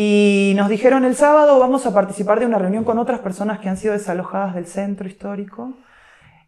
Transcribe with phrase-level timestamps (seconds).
[0.00, 3.68] Y nos dijeron el sábado vamos a participar de una reunión con otras personas que
[3.68, 5.72] han sido desalojadas del centro histórico.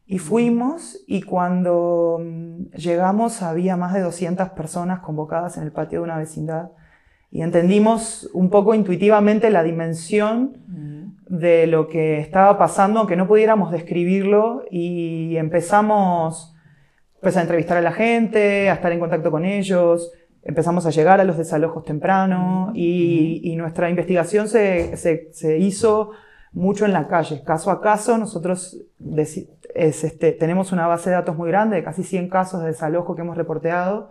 [0.06, 5.98] Y fuimos y cuando mm, llegamos había más de 200 personas convocadas en el patio
[5.98, 6.70] de una vecindad.
[7.32, 13.72] Y entendimos un poco intuitivamente la dimensión de lo que estaba pasando, aunque no pudiéramos
[13.72, 14.62] describirlo.
[14.70, 16.54] Y empezamos
[17.20, 21.20] pues, a entrevistar a la gente, a estar en contacto con ellos empezamos a llegar
[21.20, 26.12] a los desalojos temprano y, nuestra investigación se, se, hizo
[26.52, 28.16] mucho en la calle, caso a caso.
[28.16, 28.78] Nosotros
[29.74, 33.22] este, tenemos una base de datos muy grande, de casi 100 casos de desalojo que
[33.22, 34.10] hemos reporteado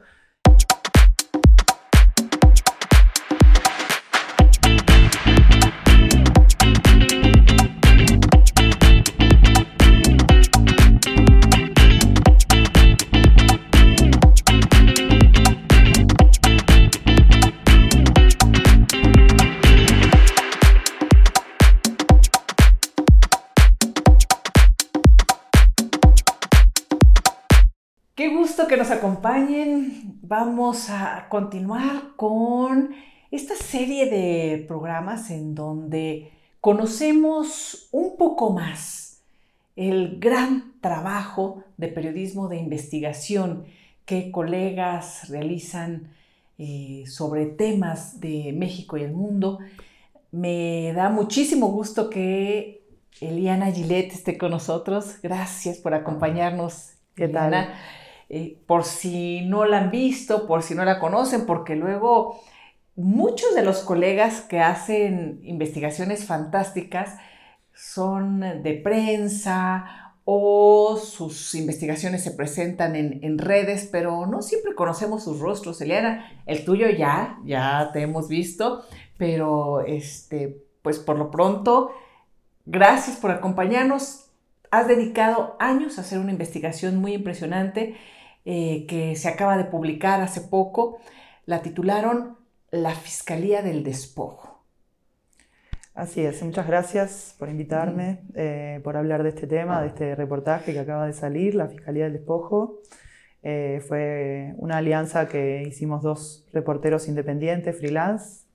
[30.30, 32.92] Vamos a continuar con
[33.32, 39.24] esta serie de programas en donde conocemos un poco más
[39.76, 43.66] el gran trabajo de periodismo de investigación
[44.06, 46.12] que colegas realizan
[46.60, 49.58] eh, sobre temas de México y el mundo.
[50.32, 52.84] Me da muchísimo gusto que
[53.20, 55.16] Eliana Gillette esté con nosotros.
[55.24, 56.92] Gracias por acompañarnos.
[57.16, 57.74] ¿Qué tal?
[58.32, 62.40] Eh, por si no la han visto, por si no la conocen, porque luego
[62.96, 67.18] muchos de los colegas que hacen investigaciones fantásticas
[67.74, 75.40] son de prensa o sus investigaciones se presentan en, redes, pero no siempre conocemos sus
[75.40, 75.82] rostros.
[75.82, 78.84] Eliana, el tuyo ya, ya te hemos visto,
[79.18, 81.90] pero este, pues por lo pronto,
[82.68, 84.28] gracias por acompañarnos.
[84.70, 87.98] Has dedicado años a hacer una investigación muy impresionante
[88.52, 90.98] eh, que se acaba de publicar hace poco.
[91.46, 92.36] La titularon
[92.72, 94.66] La Fiscalía del Despojo.
[95.94, 100.74] Así es, muchas gracias por invitarme, eh, por hablar de este tema, de este reportaje
[100.74, 102.80] que acaba de salir, La Fiscalía del Despojo.
[103.44, 108.48] Eh, fue una alianza que hicimos dos reporteros independientes, freelance,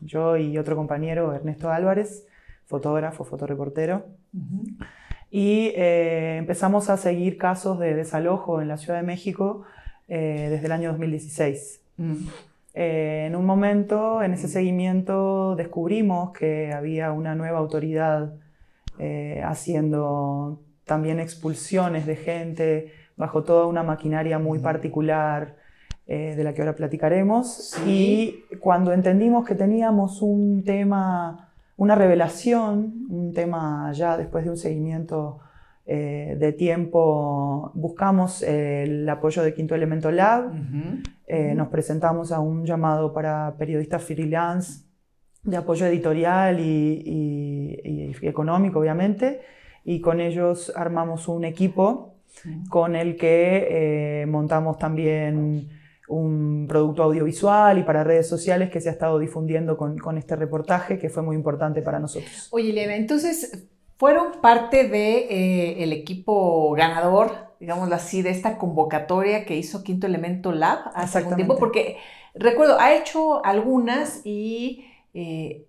[0.00, 2.26] yo y otro compañero, Ernesto Álvarez,
[2.66, 4.04] fotógrafo, fotoreportero
[5.34, 9.64] y eh, empezamos a seguir casos de desalojo en la Ciudad de México
[10.06, 11.80] eh, desde el año 2016.
[11.96, 12.14] Mm.
[12.74, 18.34] Eh, en un momento, en ese seguimiento, descubrimos que había una nueva autoridad
[19.42, 24.62] haciendo también expulsiones de gente bajo toda una maquinaria muy mm.
[24.62, 25.56] particular
[26.06, 27.76] de la que ahora platicaremos.
[27.88, 31.43] Y cuando entendimos que teníamos un tema
[31.76, 35.40] una revelación, un tema ya después de un seguimiento
[35.86, 40.52] eh, de tiempo, buscamos el apoyo de Quinto Elemento Lab,
[41.26, 44.84] eh, nos presentamos a un llamado para periodistas freelance
[45.42, 49.40] de apoyo editorial y, económico, obviamente,
[49.84, 52.14] y con ellos armamos un equipo
[52.70, 55.68] con el que eh, montamos también
[56.14, 60.36] un producto audiovisual y para redes sociales que se ha estado difundiendo con, con este
[60.36, 62.48] reportaje que fue muy importante para nosotros.
[62.50, 63.66] Oye, Elena, entonces
[63.96, 70.06] fueron parte del de, eh, equipo ganador, digámoslo así, de esta convocatoria que hizo Quinto
[70.06, 71.96] Elemento Lab hace algún tiempo, porque
[72.34, 75.66] recuerdo, ha hecho algunas y, eh,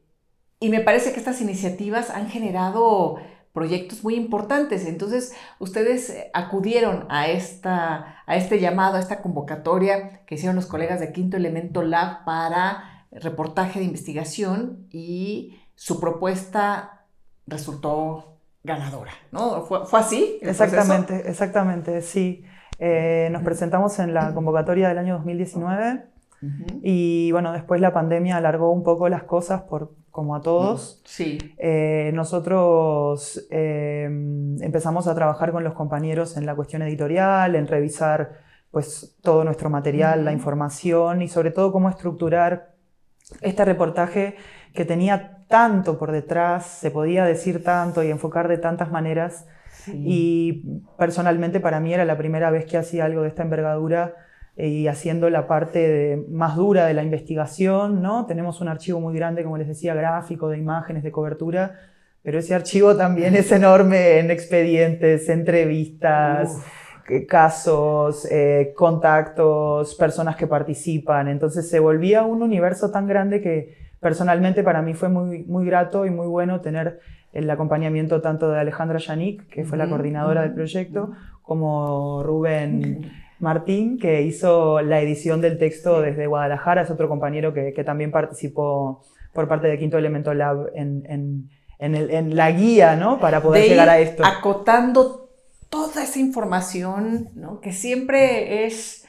[0.60, 3.18] y me parece que estas iniciativas han generado
[3.56, 4.86] proyectos muy importantes.
[4.86, 10.68] Entonces, ustedes eh, acudieron a, esta, a este llamado, a esta convocatoria que hicieron los
[10.68, 17.06] colegas de Quinto Elemento Lab para reportaje de investigación y su propuesta
[17.48, 19.62] resultó ganadora, ¿no?
[19.62, 20.38] ¿Fue, así?
[20.42, 22.44] Exactamente, exactamente, sí.
[22.78, 26.15] Eh, nos presentamos en la convocatoria del año 2019
[26.82, 31.02] y bueno, después la pandemia alargó un poco las cosas por, como a todos.
[31.06, 31.38] Sí.
[31.58, 38.40] Eh, nosotros eh, empezamos a trabajar con los compañeros en la cuestión editorial, en revisar
[38.72, 42.76] pues todo nuestro material, la información y sobre todo cómo estructurar
[43.42, 44.36] este reportaje
[44.74, 49.48] que tenía tanto por detrás, se podía decir tanto y enfocar de tantas maneras.
[49.88, 54.16] Y personalmente para mí era la primera vez que hacía algo de esta envergadura
[54.58, 58.26] y haciendo la parte más dura de la investigación, ¿no?
[58.26, 61.76] Tenemos un archivo muy grande, como les decía, gráfico, de imágenes, de cobertura,
[62.24, 66.64] pero ese archivo también es enorme en expedientes, entrevistas,
[67.28, 71.28] casos, eh, contactos, personas que participan.
[71.28, 76.06] Entonces se volvía un universo tan grande que personalmente para mí fue muy, muy grato
[76.06, 77.00] y muy bueno tener
[77.34, 81.12] el acompañamiento tanto de Alejandra Yanik, que fue la coordinadora del proyecto,
[81.44, 87.72] como Rubén Martín, que hizo la edición del texto desde Guadalajara, es otro compañero que,
[87.86, 89.04] también participó
[89.34, 91.50] por parte de Quinto Elemento Lab en,
[91.80, 93.20] la guía, ¿no?
[93.20, 94.24] Para poder llegar a esto.
[94.26, 95.30] Acotando
[95.70, 97.60] toda esa información, ¿no?
[97.60, 99.06] Que siempre es,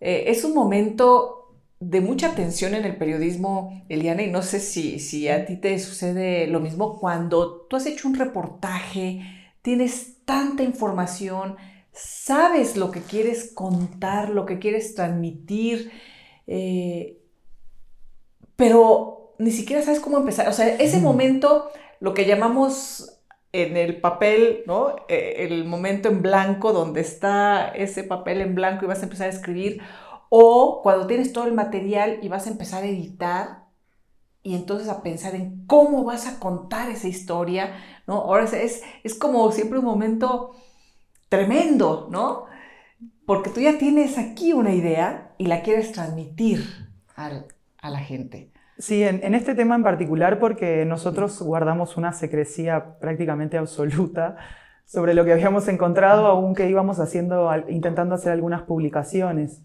[0.00, 1.38] eh, es un momento
[1.80, 5.78] de mucha tensión en el periodismo, Eliana, y no sé si, si a ti te
[5.78, 9.20] sucede lo mismo cuando tú has hecho un reportaje,
[9.62, 11.56] tienes tanta información,
[11.98, 15.90] sabes lo que quieres contar, lo que quieres transmitir,
[16.46, 17.18] eh,
[18.56, 20.48] pero ni siquiera sabes cómo empezar.
[20.48, 23.20] O sea, ese momento, lo que llamamos
[23.52, 24.96] en el papel, ¿no?
[25.08, 29.26] Eh, el momento en blanco, donde está ese papel en blanco y vas a empezar
[29.26, 29.80] a escribir,
[30.28, 33.64] o cuando tienes todo el material y vas a empezar a editar
[34.42, 37.74] y entonces a pensar en cómo vas a contar esa historia,
[38.06, 38.16] ¿no?
[38.16, 40.54] Ahora es, es como siempre un momento
[41.28, 42.44] tremendo, ¿no?
[43.26, 46.64] Porque tú ya tienes aquí una idea y la quieres transmitir
[47.14, 48.52] a la gente.
[48.78, 54.36] Sí, en, este tema en particular porque nosotros guardamos una secrecía prácticamente absoluta
[54.84, 59.62] sobre lo que habíamos encontrado, aunque íbamos haciendo, intentando hacer algunas publicaciones.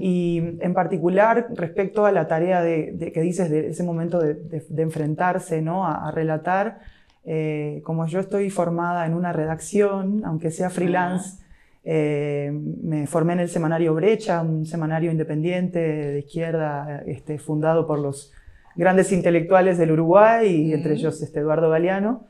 [0.00, 5.62] Y en particular respecto a la tarea de, que dices de ese momento de, enfrentarse
[5.62, 5.86] ¿no?
[5.86, 6.80] a, relatar,
[7.28, 11.42] eh, como yo estoy formada en una redacción, aunque sea freelance,
[11.82, 17.98] eh, me formé en el semanario Brecha, un semanario independiente de izquierda este, fundado por
[17.98, 18.32] los
[18.76, 22.28] grandes intelectuales del Uruguay, y entre ellos este, Eduardo Galeano.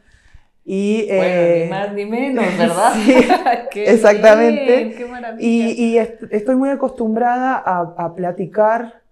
[0.64, 2.94] Y, bueno, ni eh, más ni menos, ¿verdad?
[2.94, 3.14] sí,
[3.80, 4.94] exactamente.
[4.96, 5.42] qué maravilla.
[5.44, 9.02] Y, estoy muy acostumbrada a, platicar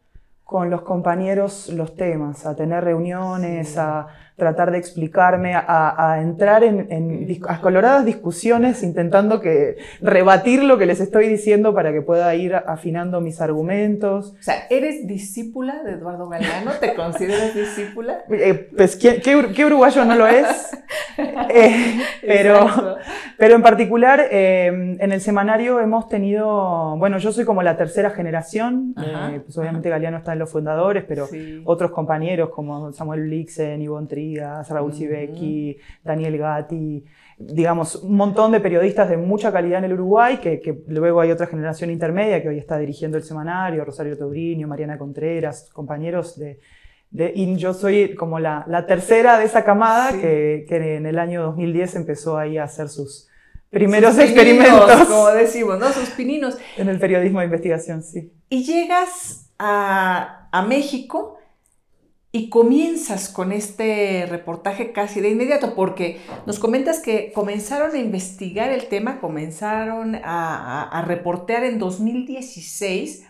[0.45, 6.91] con los compañeros los temas, a tener reuniones, a tratar de explicarme, a, entrar en,
[6.91, 12.55] en coloradas discusiones intentando que rebatir lo que les estoy diciendo para que pueda ir
[12.55, 14.35] afinando mis argumentos.
[14.39, 16.73] O sea, ¿eres discípula de Eduardo Galeano?
[16.81, 18.25] ¿Te consideras discípula?
[18.45, 20.47] Eh, pues, ¿qué, uruguayo no lo es?
[21.17, 22.97] Eh, pero,
[23.39, 28.11] pero en particular, eh, en el semanario hemos tenido, bueno, yo soy como la tercera
[28.11, 28.95] generación,
[29.45, 31.29] pues obviamente Galeano está en los fundadores, pero
[31.65, 34.24] otros compañeros como Samuel Blixen, Ivonne Tri,
[34.69, 37.05] Raúl Sibeki, Daniel Gatti,
[37.39, 41.47] digamos, un montón de periodistas de mucha calidad en el Uruguay, que, luego hay otra
[41.47, 46.61] generación intermedia que hoy está dirigiendo el semanario, Rosario Taurinio, Mariana Contreras, compañeros de...
[47.35, 52.39] y yo soy como la, tercera de esa camada que, en el año 2010 empezó
[52.39, 53.29] ahí a hacer sus
[53.71, 55.09] primeros experimentos.
[55.09, 55.93] Como decimos, ¿no?
[55.93, 56.57] Sus pininos.
[56.77, 58.33] En el periodismo de investigación, sí.
[58.49, 61.39] Y llegas a, a México
[62.35, 68.71] y comienzas con este reportaje casi de inmediato, porque nos comentas que comenzaron a investigar
[68.71, 73.29] el tema, comenzaron a, reportear en 2016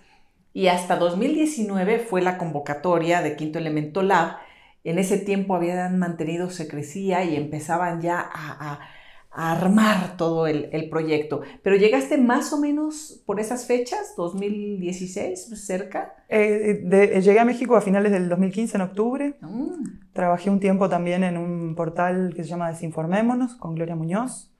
[0.55, 4.39] y hasta 2019 fue la convocatoria de Quinto Elemento Lab.
[4.85, 8.89] En ese tiempo habían mantenido secrecía y empezaban ya a
[9.35, 11.43] armar todo el, proyecto.
[11.63, 16.15] Pero llegaste más o menos por esas fechas, 2016, cerca.
[16.29, 19.37] Eh, llegué a México a finales del 2015, en octubre.
[19.41, 20.13] Mm.
[20.13, 24.51] Trabajé un tiempo también en un portal que se llama Desinformémonos, con Gloria Muñoz.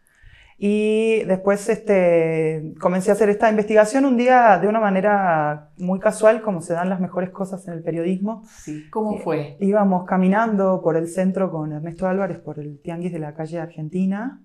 [0.57, 6.43] Y después este, comencé a hacer esta investigación un día de una manera muy casual,
[6.43, 8.45] como se dan las mejores cosas en el periodismo.
[8.47, 9.57] Sí, ¿cómo fue?
[9.61, 14.41] íbamos caminando por el centro con Ernesto Álvarez, por el Tianguis de la calle Argentina,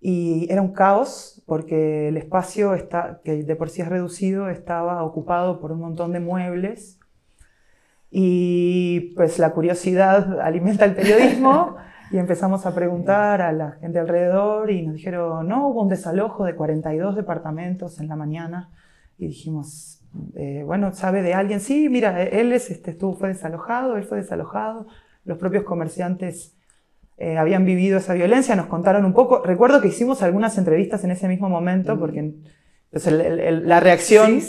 [0.00, 5.02] y era un caos porque el espacio, está, que de por sí es reducido, estaba
[5.04, 6.98] ocupado por un montón de muebles
[8.10, 11.76] y pues la curiosidad alimenta el periodismo
[12.10, 16.44] y empezamos a preguntar a la gente alrededor y nos dijeron, no, hubo un desalojo
[16.44, 18.70] de 42 departamentos en la mañana
[19.18, 21.60] y dijimos, eh, bueno, ¿sabe de alguien?
[21.60, 24.86] Sí, mira, él es, este, estuvo, fue desalojado, él fue desalojado,
[25.24, 26.55] los propios comerciantes
[27.18, 29.42] eh, habían vivido esa violencia, nos contaron un poco.
[29.42, 31.98] Recuerdo que hicimos algunas entrevistas en ese mismo momento, mm.
[31.98, 32.34] porque
[32.90, 34.40] pues, la reacción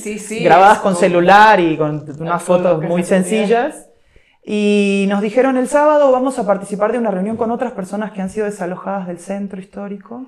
[0.42, 3.90] grabadas con celular y con unas fotos muy sencillas.
[4.44, 8.22] Y nos dijeron el sábado vamos a participar de una reunión con otras personas que
[8.22, 10.26] han sido desalojadas del centro histórico.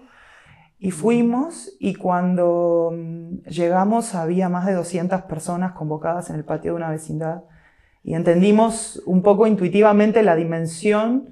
[0.78, 6.72] Y fuimos y cuando mm, llegamos había más de 200 personas convocadas en el patio
[6.72, 7.44] de una vecindad
[8.10, 11.30] y entendimos un poco intuitivamente la dimensión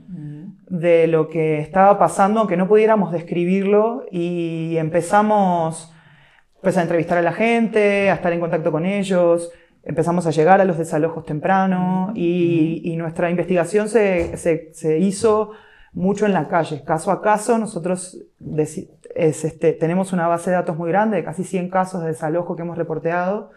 [0.70, 5.92] de lo que estaba pasando, aunque no pudiéramos describirlo, y empezamos
[6.62, 9.52] pues, a entrevistar a la gente, a estar en contacto con ellos.
[9.84, 15.54] empezamos a llegar a los desalojos temprano y, nuestra investigación se, hizo
[15.94, 17.58] mucho en la calle, caso a caso.
[17.58, 18.24] Nosotros
[19.16, 22.62] este, tenemos una base de datos muy grande, de casi 100 casos de desalojo que
[22.62, 23.50] hemos reporteado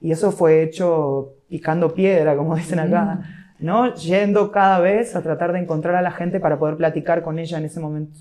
[0.00, 3.20] y eso fue hecho picando piedra, como dicen acá.
[3.58, 3.94] ¿no?
[3.94, 7.56] Yendo cada vez a tratar de encontrar a la gente para poder platicar con ella
[7.56, 8.20] en ese momento.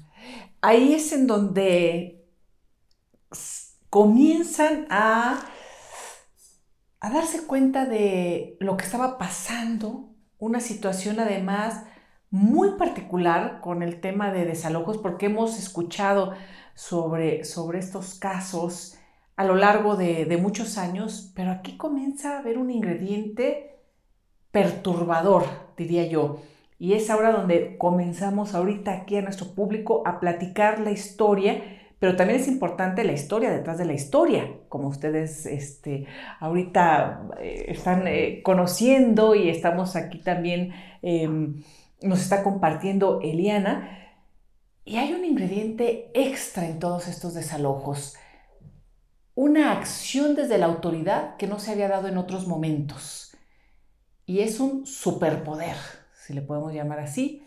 [0.62, 2.24] Ahí es en donde
[3.89, 5.39] comienzan a
[7.05, 11.84] a darse cuenta de lo que estaba pasando, una situación además
[12.32, 16.34] muy particular con el tema de desalojos, porque hemos escuchado
[16.74, 18.94] sobre, sobre estos casos
[19.36, 23.77] a lo largo de, muchos años, pero aquí comienza a haber un ingrediente
[24.51, 25.46] perturbador,
[25.77, 26.42] diría yo.
[26.77, 31.62] Y es ahora donde comenzamos ahorita aquí a nuestro público a platicar la historia
[32.00, 36.06] pero también es importante la historia detrás de la historia, como ustedes este,
[36.39, 41.63] ahorita eh, están eh, conociendo y estamos aquí también, em,
[42.01, 43.89] nos está compartiendo Eliana.
[44.84, 48.15] Y hay un ingrediente extra en todos estos desalojos,
[49.36, 53.38] una acción desde la autoridad que no se había dado en otros momentos.
[54.25, 55.75] Y es un superpoder,
[56.13, 57.46] si le podemos llamar así,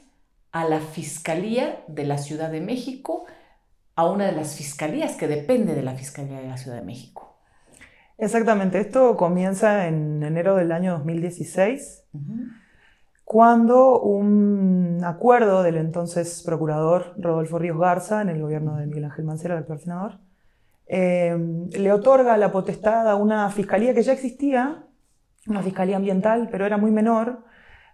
[0.53, 3.25] a la Fiscalía de la Ciudad de México,
[3.97, 7.41] a una de las fiscalías que depende de la Fiscalía de la Ciudad de México.
[8.19, 12.05] Exactamente, esto comienza en enero del año 2016,
[13.25, 19.25] cuando un acuerdo del entonces procurador Rodolfo Ríos Garza, en el gobierno de Miguel Ángel
[19.25, 20.19] Mancera, el actual senador,
[20.89, 21.37] eh,
[21.71, 24.85] le otorga la potestad a una fiscalía que ya existía,
[25.47, 27.45] una fiscalía ambiental, pero era muy menor,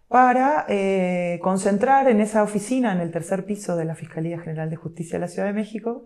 [0.09, 4.77] para eh, concentrar en esa oficina, en el tercer piso de la Fiscalía General de
[4.77, 6.05] Justicia de la Ciudad de México,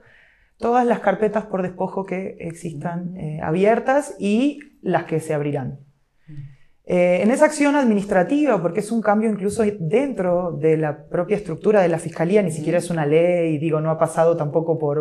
[0.56, 5.80] todas las carpetas por despojo que existan eh, abiertas y las que se abrirán.
[6.84, 11.82] Eh, en esa acción administrativa, porque es un cambio incluso dentro de la propia estructura
[11.82, 15.00] de la Fiscalía, ni siquiera es una ley, digo, no ha pasado tampoco por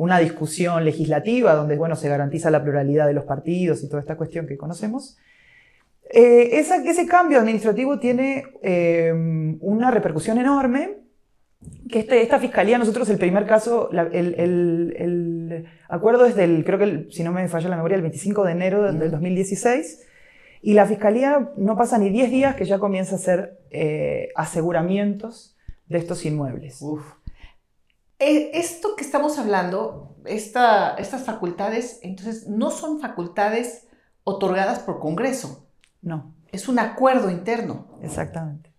[0.00, 4.16] una discusión legislativa donde, bueno, se garantiza la pluralidad de los partidos y toda esta
[4.16, 5.18] cuestión que conocemos,
[6.08, 9.12] eh, ese cambio administrativo tiene eh,
[9.60, 11.00] una repercusión enorme,
[11.90, 17.22] que este, esta fiscalía, nosotros el primer caso, el, acuerdo es del, creo que si
[17.22, 20.06] no me falla la memoria, el 25 de enero del 2016,
[20.62, 25.58] y la fiscalía no pasa ni 10 días que ya comienza a hacer eh, aseguramientos
[25.90, 26.80] de estos inmuebles.
[28.20, 33.88] Esto que estamos hablando, estas facultades, entonces no son facultades
[34.24, 35.70] otorgadas por Congreso,
[36.02, 36.34] no.
[36.52, 37.86] Es un acuerdo interno.
[38.02, 38.72] Exactamente.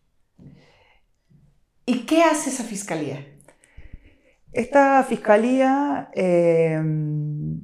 [1.86, 3.26] ¿Y qué hace esa fiscalía?
[4.52, 7.62] Esta fiscalía, em,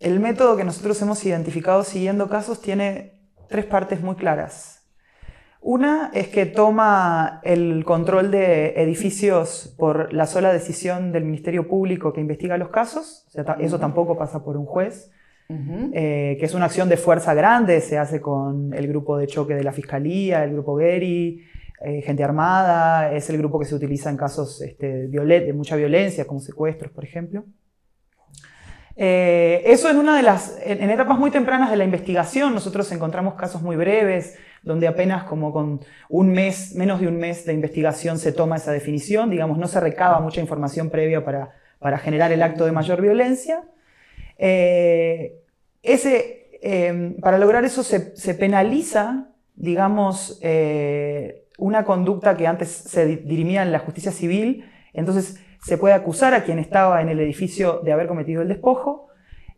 [0.00, 4.77] el método que nosotros hemos identificado siguiendo casos tiene tres partes muy claras.
[5.60, 12.12] Una es que toma el control de edificios por la sola decisión del Ministerio Público
[12.12, 13.26] que investiga los casos,
[13.58, 15.10] eso tampoco pasa por un juez.
[15.50, 19.54] Eh, que es una acción de fuerza grande, se hace con el grupo de choque
[19.54, 21.42] de la Fiscalía, el grupo Geri,
[21.80, 26.26] eh, gente armada, es el grupo que se utiliza en casos este, de mucha violencia,
[26.26, 27.44] como secuestros, por ejemplo.
[29.00, 33.34] Eh, eso en una de las, en, etapas muy tempranas de la investigación, nosotros encontramos
[33.34, 38.18] casos muy breves, donde apenas como con un mes, menos de un mes de investigación
[38.18, 42.42] se toma esa definición, digamos, no se recaba mucha información previa para, para generar el
[42.42, 43.62] acto de mayor violencia.
[44.36, 45.42] Eh,
[45.84, 53.62] ese, em, para lograr eso se, penaliza, digamos, eh, una conducta que antes se dirimía
[53.62, 57.92] en la justicia civil, entonces se puede acusar a quien estaba en el edificio de
[57.92, 59.08] haber cometido el despojo,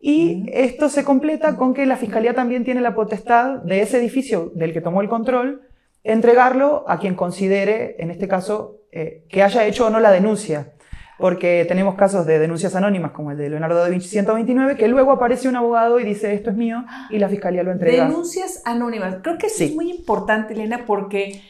[0.00, 4.50] y esto se completa con que la Fiscalía también tiene la potestad de ese edificio
[4.54, 5.62] del que tomó el control,
[6.04, 10.72] entregarlo a quien considere, en este caso, eh, que haya hecho o no la denuncia
[11.20, 15.12] porque tenemos casos de denuncias anónimas como el de Leonardo da Vinci 129, que luego
[15.12, 18.08] aparece un abogado y dice esto es mío y la fiscalía lo entrega.
[18.08, 19.18] Denuncias anónimas.
[19.22, 19.64] Creo que sí.
[19.66, 21.42] es muy importante, Elena, porque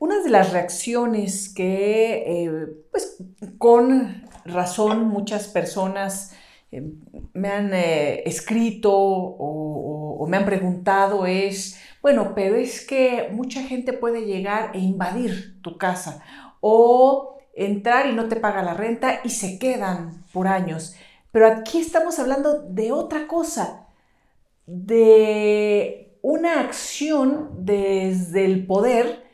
[0.00, 3.16] una de las reacciones que, eh, pues,
[3.58, 6.34] con razón muchas personas
[6.70, 6.82] eh,
[7.32, 13.94] me han eh, escrito o, me han preguntado es, bueno, pero es que mucha gente
[13.94, 16.22] puede llegar e invadir tu casa
[16.60, 20.94] o entrar y no te paga la renta y se quedan por años.
[21.32, 23.86] Pero aquí estamos hablando de otra cosa,
[24.66, 29.27] de una acción desde el poder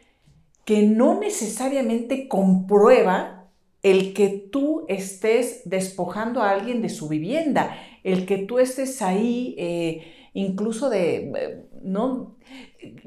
[0.65, 3.51] que no necesariamente comprueba
[3.83, 9.55] el que tú estés despojando a alguien de su vivienda, el que tú estés ahí
[9.59, 10.03] eh,
[10.35, 12.37] incluso de, no,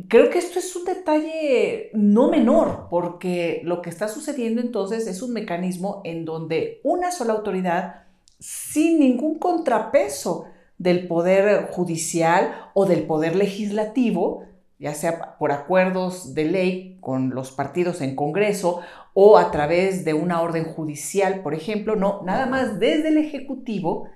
[0.08, 5.22] creo que esto es un detalle no menor, porque lo que está sucediendo entonces es
[5.22, 8.06] un mecanismo en donde una sola autoridad,
[8.40, 10.46] sin ningún contrapeso
[10.78, 14.44] del poder judicial o del poder legislativo,
[14.80, 18.82] ya sea por acuerdos de ley con los partidos en Congreso
[19.14, 24.10] o a través de una orden judicial, por ejemplo, no, nada más desde el Ejecutivo,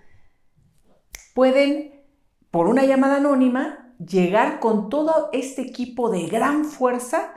[1.33, 2.03] pueden,
[2.51, 7.33] por una llamada anónima, llegar con todo este equipo de gran fuerza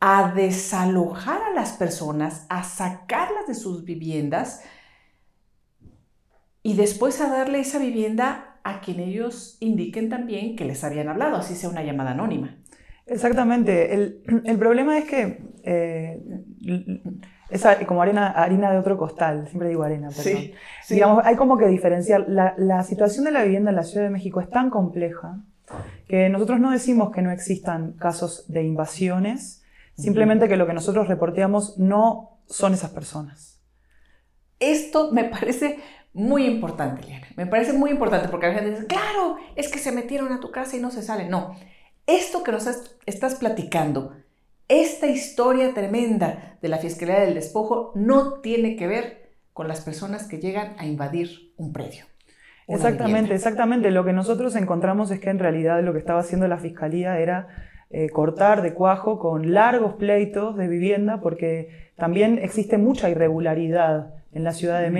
[0.00, 4.62] a desalojar a las personas, a sacarlas de sus viviendas
[6.62, 11.36] y después a darle esa vivienda a quien ellos indiquen también que les habían hablado,
[11.36, 12.58] así sea una llamada anónima.
[13.06, 13.94] Exactamente.
[13.94, 14.22] El,
[14.58, 16.20] problema es que eh,
[17.50, 20.52] es como arena, harina de otro costal, siempre digo arena, perdón.
[20.88, 22.24] Digamos, hay como que diferenciar.
[22.28, 25.40] La, la, situación de la vivienda en la Ciudad de México es tan compleja
[26.08, 29.62] que nosotros no decimos que no existan casos de invasiones,
[29.96, 33.60] simplemente que lo que nosotros reporteamos no son esas personas.
[34.58, 35.78] Esto me parece
[36.14, 37.26] muy importante, Liana.
[37.36, 40.50] Me parece muy importante porque la gente dice, claro, es que se metieron a tu
[40.50, 41.30] casa y no se salen.
[41.30, 41.54] No,
[42.06, 42.66] esto que nos
[43.06, 44.12] estás platicando,
[44.68, 50.26] esta historia tremenda de la Fiscalía del Despojo no tiene que ver con las personas
[50.26, 52.06] que llegan a invadir un predio.
[52.68, 53.90] Exactamente, exactamente.
[53.90, 57.48] Lo que nosotros encontramos es que en realidad lo que estaba haciendo la Fiscalía era
[57.90, 64.44] eh, cortar de cuajo con largos pleitos de vivienda, porque también existe mucha irregularidad en
[64.44, 64.94] la Ciudad de mm.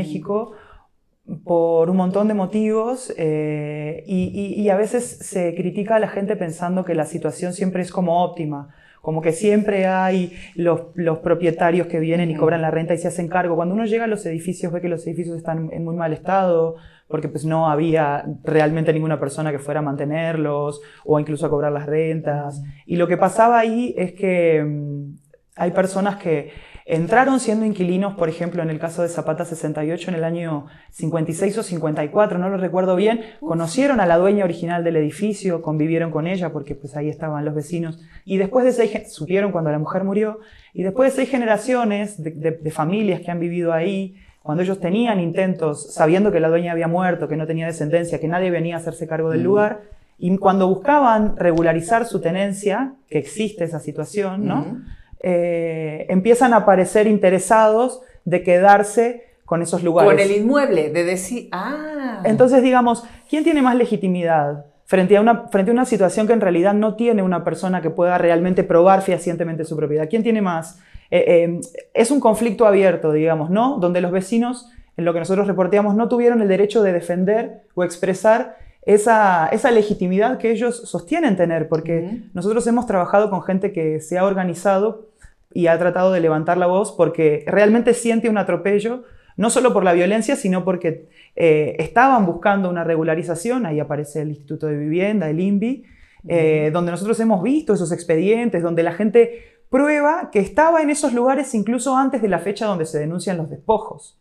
[1.44, 6.84] Por un montón de motivos eh, y, a veces se critica a la gente pensando
[6.84, 10.80] que la situación siempre es como óptima, como que siempre hay los,
[11.22, 13.54] propietarios que vienen y cobran la renta y se hacen cargo.
[13.54, 16.74] Cuando uno llega a los edificios ve que los edificios están en muy mal estado,
[17.06, 21.70] porque pues no había realmente ninguna persona que fuera a mantenerlos o incluso a cobrar
[21.70, 22.62] las rentas.
[22.84, 25.16] Y lo que pasaba ahí es que mm,
[25.56, 26.50] hay personas que
[26.92, 31.56] Entraron siendo inquilinos, por ejemplo, en el caso de Zapata 68 en el año 56
[31.56, 36.26] o 54, no lo recuerdo bien, conocieron a la dueña original del edificio, convivieron con
[36.26, 40.04] ella porque pues ahí estaban los vecinos y después de seis, supieron cuando la mujer
[40.04, 40.40] murió
[40.74, 45.94] y después de seis generaciones de, familias que han vivido ahí, cuando ellos tenían intentos,
[45.94, 49.06] sabiendo que la dueña había muerto, que no tenía descendencia, que nadie venía a hacerse
[49.06, 49.80] cargo del lugar,
[50.18, 54.82] y cuando buscaban regularizar su tenencia, que existe esa situación, ¿no?
[55.22, 60.10] Eh, empiezan a aparecer interesados de quedarse con esos lugares.
[60.10, 62.22] Con el inmueble, de decir, ah.
[62.24, 66.40] Entonces, digamos, ¿quién tiene más legitimidad frente a una, frente a una situación que en
[66.40, 70.08] realidad no tiene una persona que pueda realmente probar fehacientemente su propiedad?
[70.08, 70.78] ¿Quién tiene más?
[71.10, 71.60] Eh, eh,
[71.92, 73.76] es un conflicto abierto, digamos, ¿no?
[73.78, 77.84] Donde los vecinos, en lo que nosotros reporteamos, no tuvieron el derecho de defender o
[77.84, 78.56] expresar
[78.86, 84.18] esa, esa, legitimidad que ellos sostienen tener, porque nosotros hemos trabajado con gente que se
[84.18, 85.11] ha organizado
[85.54, 89.04] y ha tratado de levantar la voz porque realmente siente un atropello,
[89.36, 94.28] no solo por la violencia, sino porque eh, estaban buscando una regularización, ahí aparece el
[94.28, 95.84] Instituto de Vivienda, el INVI,
[96.28, 101.14] eh, donde nosotros hemos visto esos expedientes, donde la gente prueba que estaba en esos
[101.14, 104.20] lugares incluso antes de la fecha donde se denuncian los despojos.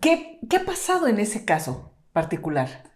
[0.00, 2.89] ¿Qué, qué ha pasado en ese caso particular?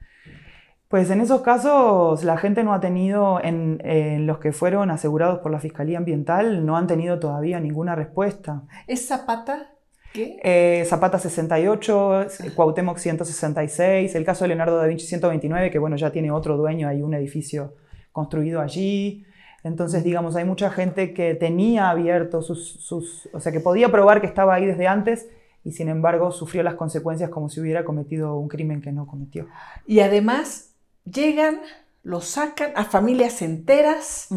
[0.95, 5.51] Pues en esos casos la gente no ha tenido, en, los que fueron asegurados por
[5.51, 8.63] la Fiscalía Ambiental, no han tenido todavía ninguna respuesta.
[8.87, 9.73] ¿Es Zapata?
[10.13, 10.39] ¿Qué?
[10.45, 16.13] Eh, Zapata 68, Cuauhtémoc 166, el caso de Leonardo da Vinci 129, que bueno, ya
[16.13, 17.75] tiene otro dueño, hay un edificio
[18.13, 19.27] construido allí.
[19.65, 24.21] Entonces, digamos, hay mucha gente que tenía abierto sus, sus, o sea, que podía probar
[24.21, 25.29] que estaba ahí desde antes
[25.65, 29.49] y sin embargo sufrió las consecuencias como si hubiera cometido un crimen que no cometió.
[29.89, 30.74] Y además
[31.05, 31.61] llegan,
[32.03, 34.29] los sacan a familias enteras,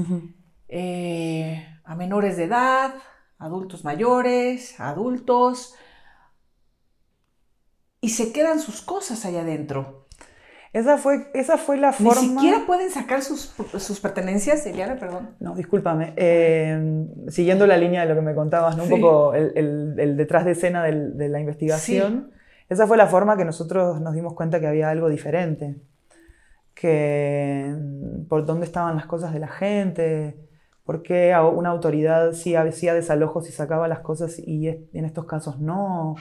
[0.68, 2.94] eh, a menores de edad,
[3.38, 5.76] adultos mayores, adultos,
[8.02, 10.06] y se quedan sus cosas allá adentro.
[10.74, 12.22] Esa fue, esa fue la forma...
[12.22, 13.48] Ni siquiera pueden sacar sus,
[14.02, 15.36] pertenencias, Eliana, perdón.
[15.40, 16.14] No, discúlpame.
[16.18, 20.84] Eh, siguiendo la línea de lo que me contabas, un poco el, detrás de escena
[20.84, 22.32] de la investigación,
[22.70, 25.78] esa fue la forma que nosotros nos dimos cuenta que había algo diferente
[26.80, 27.76] que
[28.30, 30.38] por dónde estaban las cosas de la gente,
[30.86, 35.60] por qué una autoridad sí hacía desalojos y sacaba las cosas y en estos casos
[35.60, 36.16] no.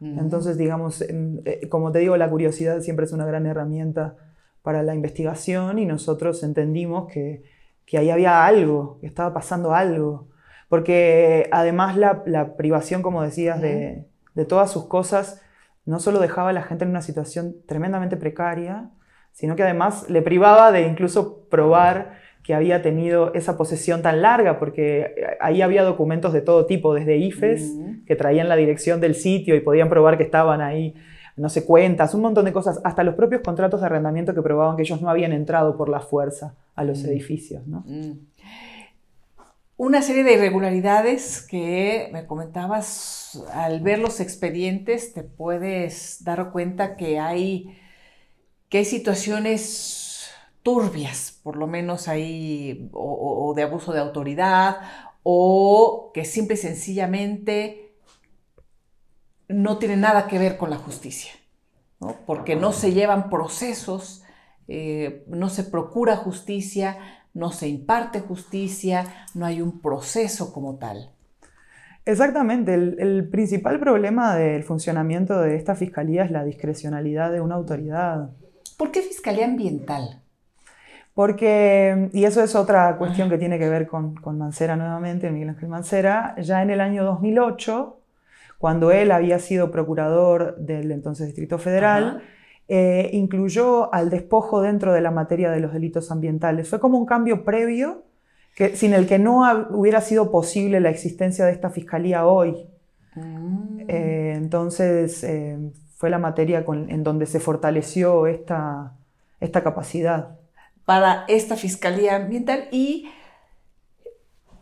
[0.00, 4.16] Entonces, digamos, eh, como te digo, la curiosidad siempre es una gran herramienta
[4.62, 7.44] para la investigación y nosotros entendimos que,
[7.86, 10.28] que ahí había algo, que estaba pasando algo.
[10.68, 15.42] Porque además la, la privación, como decías, de, de todas sus cosas,
[15.84, 18.90] no solo dejaba a la gente en una situación tremendamente precaria,
[19.36, 24.58] sino que además le privaba de incluso probar que había tenido esa posesión tan larga,
[24.58, 27.74] porque ahí había documentos de todo tipo, desde IFES,
[28.06, 30.94] que traían la dirección del sitio y podían probar que estaban ahí,
[31.36, 34.76] no sé, cuentas, un montón de cosas, hasta los propios contratos de arrendamiento que probaban
[34.76, 37.06] que ellos no habían entrado por la fuerza a los mm.
[37.08, 37.66] edificios.
[37.66, 37.84] ¿no?
[37.86, 38.12] Mm.
[39.76, 46.96] Una serie de irregularidades que me comentabas, al ver los expedientes te puedes dar cuenta
[46.96, 47.76] que hay,
[48.76, 50.28] que hay situaciones
[50.62, 54.82] turbias, por lo menos ahí, o, de abuso de autoridad,
[55.22, 57.94] o que simple y sencillamente
[59.48, 61.32] no tienen nada que ver con la justicia,
[62.26, 64.24] porque no se llevan procesos,
[64.68, 66.98] eh, no se procura justicia,
[67.32, 71.16] no se imparte justicia, no hay un proceso como tal.
[72.04, 78.32] Exactamente, el, principal problema del funcionamiento de esta fiscalía es la discrecionalidad de una autoridad.
[78.76, 80.22] ¿Por qué fiscalía ambiental?
[81.14, 85.48] Porque, y eso es otra cuestión que tiene que ver con, con Mancera nuevamente, Miguel
[85.48, 87.98] Ángel Mancera, ya en el año 2008,
[88.58, 92.22] cuando él había sido procurador del entonces Distrito Federal,
[92.68, 96.68] eh, incluyó al despojo dentro de la materia de los delitos ambientales.
[96.68, 98.02] Fue como un cambio previo
[98.54, 102.66] que, sin el que no hubiera sido posible la existencia de esta fiscalía hoy.
[103.14, 103.80] Mm.
[103.88, 105.58] Eh, entonces, eh,
[105.96, 108.92] fue la materia en donde se fortaleció esta,
[109.40, 110.36] esta capacidad
[110.84, 113.10] para esta Fiscalía Ambiental y,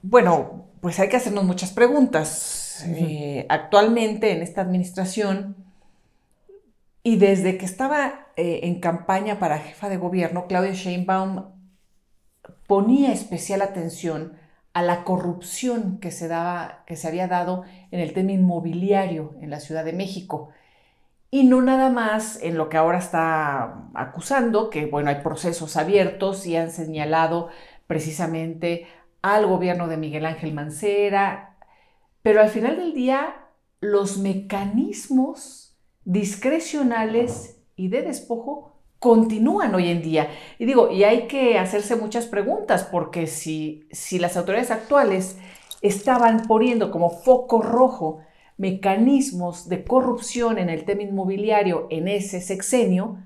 [0.02, 2.84] bueno, pues hay que hacernos muchas preguntas.
[2.86, 5.54] Eh, actualmente en esta administración
[7.04, 11.44] y desde que estaba eh, en campaña para jefa de gobierno, Claudia Sheinbaum
[12.66, 14.38] ponía especial atención
[14.72, 19.50] a la corrupción que se, daba, que se había dado en el tema inmobiliario en
[19.50, 20.48] la Ciudad de México.
[21.34, 26.46] Y no nada más en lo que ahora está acusando, que bueno, hay procesos abiertos
[26.46, 27.48] y han señalado
[27.88, 28.86] precisamente
[29.20, 31.56] al gobierno de Miguel Ángel Mancera,
[32.22, 33.48] pero al final del día
[33.80, 40.28] los mecanismos discrecionales y de despojo continúan hoy en día.
[40.60, 45.36] Y digo, y hay que hacerse muchas preguntas, porque si, si las autoridades actuales
[45.82, 48.20] estaban poniendo como foco rojo
[48.56, 53.18] mecanismos de corrupción en el tema inmobiliario en ese sexenio,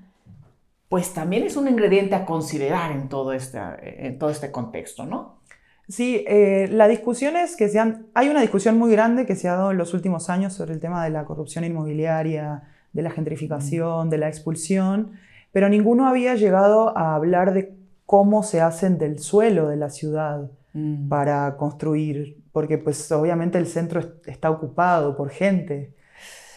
[0.87, 3.59] pues también es un ingrediente a considerar en todo este,
[4.07, 5.39] en todo este contexto, ¿no?
[5.87, 9.55] Sí, eh, la discusión es que sean, hay una discusión muy grande que se ha
[9.55, 12.63] dado en los últimos años sobre el tema de la corrupción inmobiliaria,
[12.93, 15.13] de la gentrificación, de la expulsión,
[15.51, 20.51] pero ninguno había llegado a hablar de cómo se hacen del suelo de la ciudad
[20.73, 21.09] mm.
[21.09, 25.95] para construir porque pues obviamente el centro está ocupado por gente.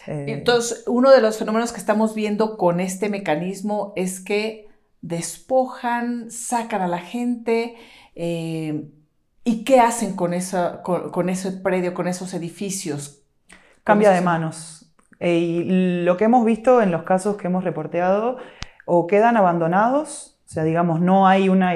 [0.07, 4.67] Eh, Entonces, uno de los fenómenos que estamos viendo con este mecanismo es que
[5.01, 7.75] despojan, sacan a la gente.
[8.15, 8.89] Eh,
[9.45, 10.33] ¿Y qué hacen con,
[11.11, 13.21] con, ese predio, con esos edificios?
[13.83, 14.93] Cambia de manos.
[15.19, 15.63] Eh, y
[16.03, 18.37] lo que hemos visto en los casos que hemos reporteado,
[18.85, 21.73] o quedan abandonados, o sea, digamos, no hay una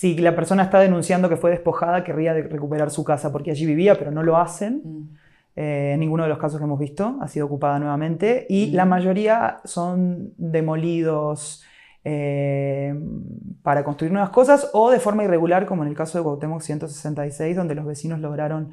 [0.00, 3.96] si la persona está denunciando que fue despojada, querría recuperar su casa porque allí vivía,
[3.96, 4.80] pero no lo hacen.
[4.82, 5.08] Mm.
[5.56, 8.76] Eh, en ninguno de los casos que hemos visto ha sido ocupada nuevamente y mm.
[8.76, 11.62] la mayoría son demolidos
[12.02, 12.94] eh,
[13.62, 17.54] para construir nuevas cosas o de forma irregular, como en el caso de Cuauhtémoc 166,
[17.54, 18.70] donde los vecinos lograron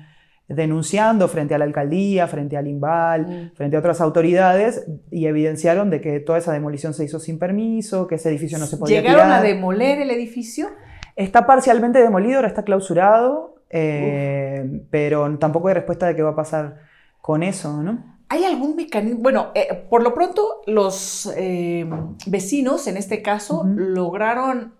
[0.47, 3.51] denunciando frente a la alcaldía, frente al INVAL, mm.
[3.53, 8.07] frente a otras autoridades y evidenciaron de que toda esa demolición se hizo sin permiso,
[8.07, 10.69] que ese edificio no se podía ¿Llegaron a demoler el edificio?
[11.17, 16.35] Está parcialmente demolido, ahora está clausurado, eh, pero tampoco hay respuesta de qué va a
[16.35, 16.81] pasar
[17.23, 18.19] con eso, ¿no?
[18.29, 19.21] ¿Hay algún mecanismo?
[19.21, 21.89] Bueno, eh, por lo pronto los eh,
[22.27, 24.75] vecinos, en este caso, lograron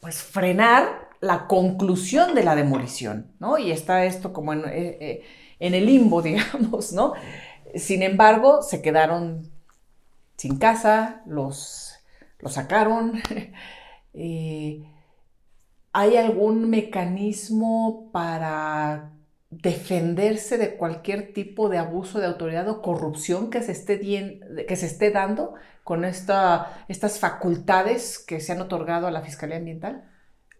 [0.00, 3.56] pues frenar la conclusión de la demolición, ¿no?
[3.56, 7.12] Y está esto como en, en el limbo, digamos, ¿no?
[7.76, 9.48] Sin embargo, se quedaron
[10.36, 11.94] sin casa, los,
[12.40, 13.22] los sacaron.
[15.92, 19.10] ¿Hay algún mecanismo para
[19.50, 24.86] defenderse de cualquier tipo de abuso de autoridad o corrupción que se esté, que se
[24.86, 30.04] esté dando con esta, estas facultades que se han otorgado a la Fiscalía Ambiental?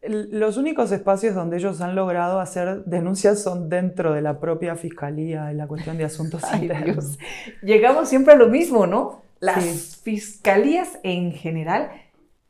[0.03, 5.51] Los únicos espacios donde ellos han logrado hacer denuncias son dentro de la propia fiscalía
[5.51, 7.19] en la cuestión de asuntos internos.
[7.63, 9.23] Llegamos siempre a lo mismo, ¿no?
[9.39, 11.91] Las fiscalías en general,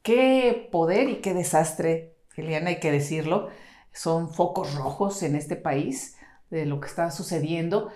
[0.03, 3.49] qué poder y qué desastre Eliana, hay que decirlo,
[3.93, 6.17] son focos rojos en este país
[6.51, 7.91] de lo que está sucediendo,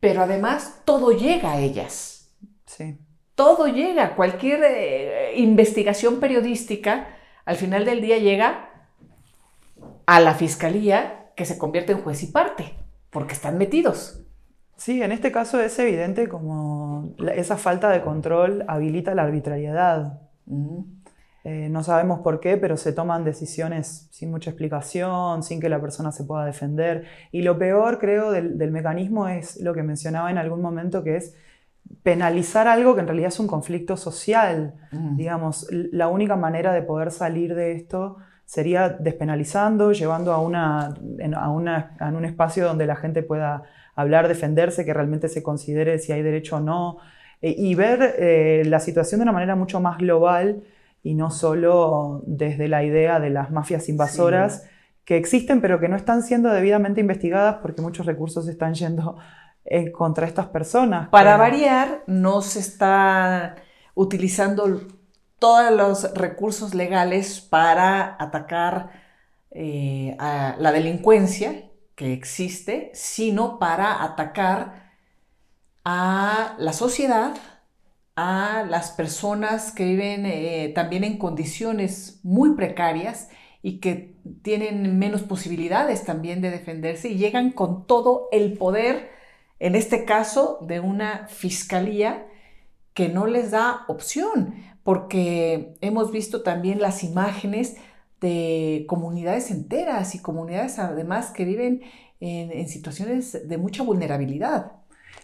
[0.00, 2.30] pero además todo llega a ellas.
[2.66, 2.98] Sí.
[3.34, 7.08] todo llega, cualquier eh, investigación periodística,
[7.44, 8.70] al final del día llega
[10.06, 12.74] a la fiscalía que se convierte en juez y parte,
[13.10, 14.22] porque están metidos.
[14.76, 20.20] Sí, en este caso es evidente como esa falta de control habilita la arbitrariedad.
[21.44, 25.80] Eh, no sabemos por qué, pero se toman decisiones sin mucha explicación, sin que la
[25.80, 27.04] persona se pueda defender.
[27.32, 31.34] Y lo peor, creo, del, mecanismo es lo que mencionaba en algún momento, que es
[32.04, 34.74] penalizar algo que en realidad es un conflicto social.
[34.92, 35.16] Mm.
[35.16, 40.94] Digamos, la única manera de poder salir de esto sería despenalizando, llevando a, una,
[41.34, 43.64] a, una, a un espacio donde la gente pueda
[43.96, 46.98] hablar, defenderse, que realmente se considere si hay derecho o no,
[47.40, 50.62] eh, y ver eh, la situación de una manera mucho más global
[51.02, 54.64] y no solo desde la idea de las mafias invasoras
[55.04, 59.16] que existen pero que no están siendo debidamente investigadas porque muchos recursos están yendo
[59.64, 61.08] en contra estas personas.
[61.08, 63.56] Para variar, no se está
[63.94, 64.80] utilizando
[65.38, 68.90] todos los recursos legales para atacar
[69.50, 74.92] eh, a la delincuencia que existe, sino para atacar
[75.84, 77.34] a la sociedad,
[78.16, 83.28] a las personas que viven eh, también en condiciones muy precarias
[83.62, 89.10] y que tienen menos posibilidades también de defenderse y llegan con todo el poder,
[89.60, 92.26] en este caso, de una fiscalía
[92.92, 97.76] que no les da opción, porque hemos visto también las imágenes
[98.20, 101.82] de comunidades enteras y comunidades además que viven
[102.20, 104.81] en situaciones de mucha vulnerabilidad.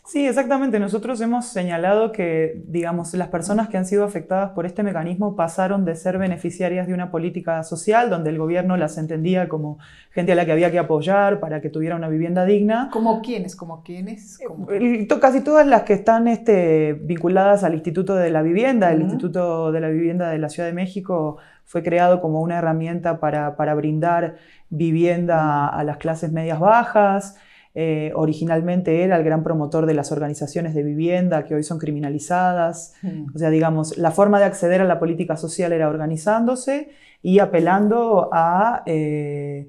[0.08, 0.80] Sí, exactamente.
[0.80, 5.84] Nosotros hemos señalado que, digamos, las personas que han sido afectadas por este mecanismo pasaron
[5.84, 9.78] de ser beneficiarias de una política social donde el gobierno las entendía como
[10.10, 12.88] gente a la que había que apoyar para que tuviera una vivienda digna.
[12.90, 13.54] ¿Como quiénes?
[13.54, 14.38] ¿Como quiénes?
[14.70, 18.90] Eh, casi todas las que están este, vinculadas al Instituto de la Vivienda.
[18.90, 23.20] El Instituto de la Vivienda de la Ciudad de México fue creado como una herramienta
[23.20, 24.36] para, para brindar
[24.70, 27.36] vivienda a las clases medias bajas.
[27.80, 32.94] Eh, originalmente era el gran promotor de las organizaciones de vivienda que hoy son criminalizadas.
[33.02, 33.26] Mm.
[33.32, 36.88] O sea, digamos, la forma de acceder a la política social era organizándose
[37.22, 39.68] y apelando a eh,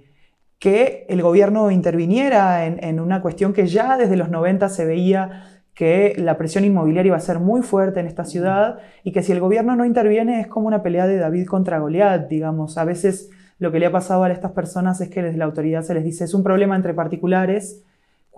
[0.58, 6.15] que el gobierno interviniera en, una cuestión que ya desde los 90 se veía que
[6.17, 9.39] la presión inmobiliaria iba a ser muy fuerte en esta ciudad y que si el
[9.39, 12.80] gobierno no interviene es como una pelea de David contra Goliat, digamos.
[12.80, 15.84] A veces lo que le ha pasado a estas personas es que desde la autoridad
[15.84, 17.84] se les dice es un problema entre particulares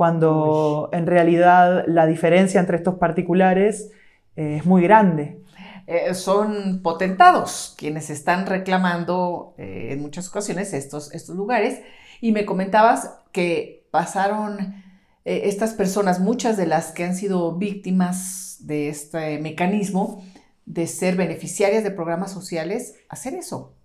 [0.02, 3.92] cuando en realidad la diferencia entre estos particulares
[4.36, 5.44] eh, es muy grande.
[5.86, 11.84] Eh, son potentados quienes están reclamando eh, en muchas ocasiones estos, estos lugares.
[12.20, 14.84] Y me comentabas que pasaron
[15.24, 20.26] estas personas, muchas de las que han sido víctimas de este mecanismo,
[20.66, 23.76] de ser beneficiarias de programas sociales, a hacer eso.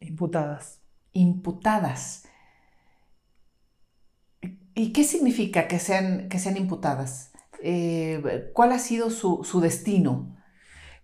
[0.00, 0.80] Imputadas.
[1.12, 2.22] Imputadas.
[4.78, 7.32] ¿Y qué significa que sean, que sean imputadas?
[7.64, 10.36] Eh, ¿Cuál ha sido su, destino?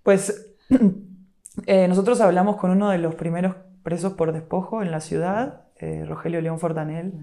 [0.05, 0.57] Pues
[1.67, 6.05] eh, nosotros hablamos con uno de los primeros presos por despojo en la ciudad, eh,
[6.07, 7.15] Rogelio León Fortanel,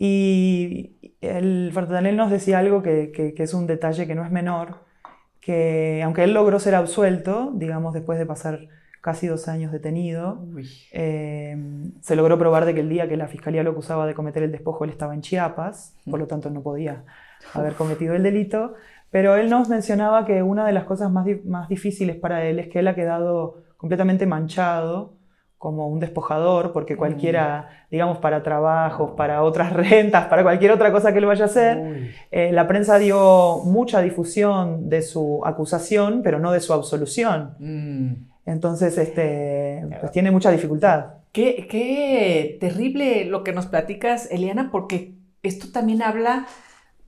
[0.00, 4.84] y el Fortanel nos decía algo que, que, es un detalle que no es menor,
[5.40, 8.66] que aunque él logró ser absuelto, digamos, después de pasar
[9.00, 10.44] casi dos años detenido.
[10.92, 14.42] Em, se logró probar de que el día que la fiscalía lo acusaba de cometer
[14.42, 17.04] el despojo, él estaba en Chiapas, por lo tanto no podía
[17.54, 18.74] haber cometido el delito.
[19.10, 22.68] Pero él nos mencionaba que una de las cosas más, más difíciles para él es
[22.68, 25.18] que él ha quedado completamente manchado
[25.58, 26.98] como un despojador, porque mm.
[26.98, 31.46] cualquiera, digamos, para trabajos, para otras rentas, para cualquier otra cosa que él vaya a
[31.46, 37.56] hacer, eh, la prensa dio mucha difusión de su acusación, pero no de su absolución.
[37.58, 38.28] Mm.
[38.48, 41.16] Entonces, este, pues tiene mucha dificultad.
[41.32, 46.46] Qué, terrible lo que nos platicas, Eliana, porque esto también habla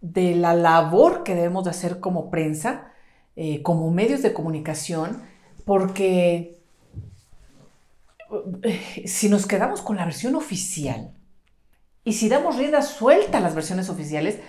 [0.02, 2.92] de la labor que debemos de hacer como prensa,
[3.36, 5.22] eh, como medios de comunicación,
[5.64, 6.58] porque
[8.62, 11.14] eh, si nos quedamos con la versión oficial
[12.04, 14.40] y si damos rienda suelta a las versiones oficiales,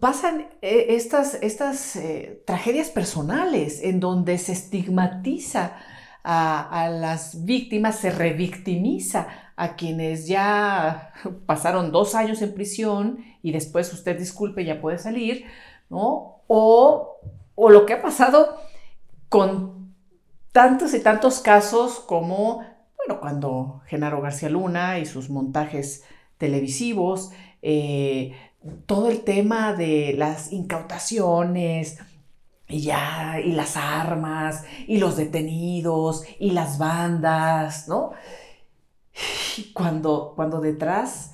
[0.00, 5.76] pasan eh, estas, estas eh, tragedias personales en donde se estigmatiza
[6.24, 11.12] a, las víctimas, se revictimiza a quienes ya
[11.46, 15.46] pasaron dos años en prisión y después usted disculpe, ya puede salir,
[15.90, 16.42] ¿no?
[16.46, 17.16] O,
[17.56, 18.56] o lo que ha pasado
[19.28, 19.94] con
[20.52, 22.64] tantos y tantos casos como,
[22.98, 26.04] bueno, cuando Genaro García Luna y sus montajes
[26.38, 27.32] televisivos,
[27.62, 28.32] eh,
[28.86, 31.98] todo el tema de las incautaciones,
[32.68, 38.12] y ya, y las armas, y los detenidos, y las bandas, ¿no?
[39.74, 41.32] Cuando, cuando detrás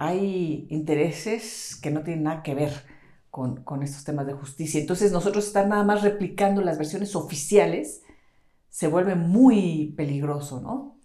[0.00, 2.72] hay intereses que no tienen nada que ver
[3.30, 4.80] con, estos temas de justicia.
[4.80, 8.02] Entonces nosotros estar nada más replicando las versiones oficiales
[8.68, 10.96] se vuelve muy peligroso, ¿no?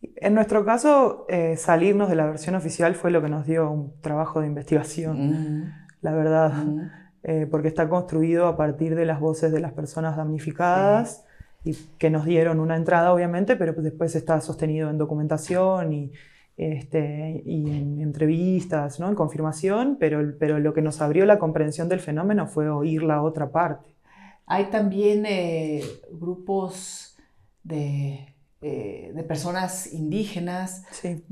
[0.00, 4.00] En nuestro caso, eh, salirnos de la versión oficial fue lo que nos dio un
[4.00, 5.72] trabajo de investigación, mm.
[6.02, 6.52] la verdad.
[6.52, 6.90] Mm.
[7.24, 11.24] Eh, porque está construido a partir de las voces de las personas damnificadas
[11.64, 16.12] y que nos dieron una entrada, obviamente, pero pues después está sostenido en documentación y,
[16.56, 19.08] este, y en entrevistas, ¿no?
[19.08, 23.20] en confirmación, pero, pero lo que nos abrió la comprensión del fenómeno fue oír la
[23.20, 23.96] otra parte.
[24.46, 25.82] Hay también eh,
[26.12, 27.18] grupos
[27.64, 30.84] de, eh, de, personas indígenas.
[30.92, 31.24] Sí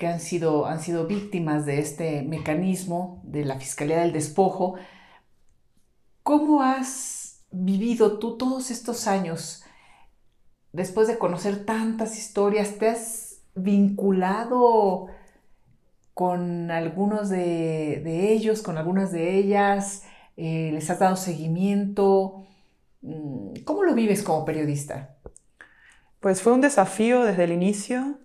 [0.00, 4.76] que han sido, han sido víctimas de este mecanismo de la Fiscalía del Despojo.
[6.22, 9.62] ¿Cómo has vivido tú todos estos años
[10.72, 12.78] después de conocer tantas historias?
[12.78, 15.08] ¿Te has vinculado
[16.14, 20.04] con algunos de, ellos, con algunas de ellas?
[20.38, 22.39] Eh, ¿Les has dado seguimiento?
[23.02, 25.16] Mm, ¿Cómo lo vives como periodista?
[26.20, 28.18] Pues fue un desafío desde el inicio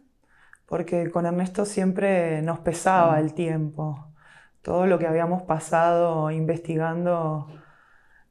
[0.68, 4.14] porque con Ernesto siempre nos pesaba el tiempo.
[4.62, 7.48] Todo lo que habíamos pasado investigando,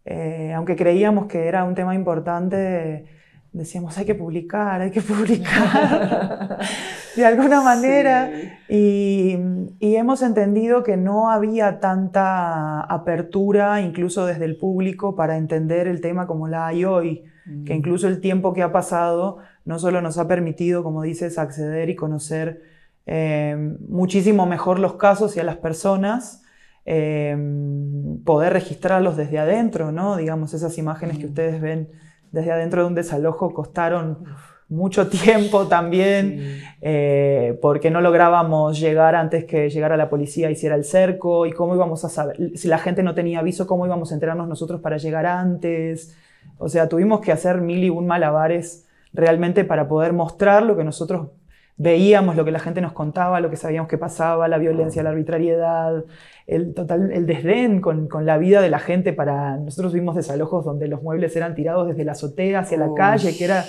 [0.04, 3.06] eh, aunque creíamos que era un tema importante,
[3.54, 6.58] decíamos hay que publicar, hay que publicar
[7.16, 8.30] de alguna manera.
[8.68, 9.38] Y,
[9.78, 16.00] y, hemos entendido que no había tanta apertura, incluso desde el público, para entender el
[16.00, 17.24] tema como la hay hoy.
[17.64, 17.76] Que mm.
[17.76, 21.94] incluso el tiempo que ha pasado no solo nos ha permitido, como dices, acceder y
[21.94, 22.62] conocer
[23.06, 26.42] eh, muchísimo mejor los casos y a las personas,
[26.86, 27.36] eh,
[28.24, 30.16] poder registrarlos desde adentro, ¿no?
[30.16, 31.90] Digamos, esas imágenes que ustedes ven
[32.34, 34.24] desde adentro de un desalojo costaron
[34.68, 40.84] mucho tiempo también, eh, porque no lográbamos llegar antes que llegara la policía hiciera el
[40.84, 44.14] cerco y cómo íbamos a saber, si la gente no tenía aviso, cómo íbamos a
[44.14, 46.16] enterarnos nosotros para llegar antes.
[46.58, 50.84] O sea, tuvimos que hacer mil y un malabares realmente para poder mostrar lo que
[50.84, 51.28] nosotros
[51.76, 55.10] veíamos, lo que la gente nos contaba, lo que sabíamos que pasaba, la violencia, la
[55.10, 56.04] arbitrariedad,
[56.46, 59.56] el, total, el desdén con, la vida de la gente para...
[59.56, 63.44] Nosotros vimos desalojos donde los muebles eran tirados desde la azotea hacia la calle, que
[63.44, 63.64] era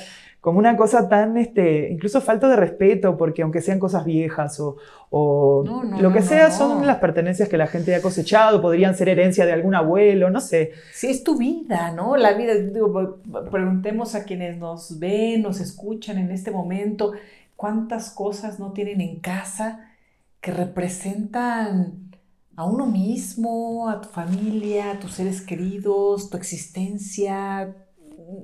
[0.45, 5.63] como una cosa tan, este, incluso falta de respeto, porque aunque sean cosas viejas o,
[5.99, 9.53] lo que sea, son las pertenencias que la gente ha cosechado, podrían ser herencia de
[9.53, 10.73] algún abuelo, no sé.
[10.93, 12.15] Sí, es tu vida, ¿no?
[12.15, 13.17] La vida, digo,
[13.49, 17.13] preguntemos a quienes nos ven, nos escuchan en este momento,
[17.55, 19.89] cuántas cosas no tienen en casa
[20.41, 22.11] que representan
[22.55, 27.75] a uno mismo, a tu familia, a tus seres queridos, tu existencia,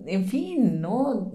[0.06, 1.32] en fin, ¿no?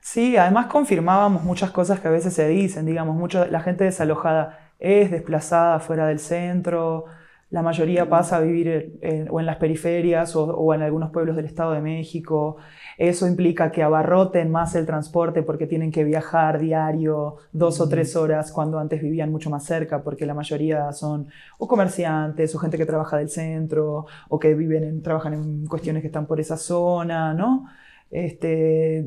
[0.00, 4.72] Sí, además confirmábamos muchas cosas que a veces se dicen, digamos, mucho, la gente desalojada
[4.78, 7.04] es desplazada fuera del centro,
[7.50, 11.46] la mayoría pasa a vivir en, o en las periferias o, en algunos pueblos del
[11.46, 12.56] Estado de México.
[12.96, 18.14] Eso implica que abarroten más el transporte porque tienen que viajar diario dos o tres
[18.14, 21.26] horas cuando antes vivían mucho más cerca, porque la mayoría son
[21.58, 26.06] o comerciantes o gente que trabaja del centro o que viven trabajan en cuestiones que
[26.06, 27.66] están por esa zona, ¿no?
[28.10, 29.04] Este,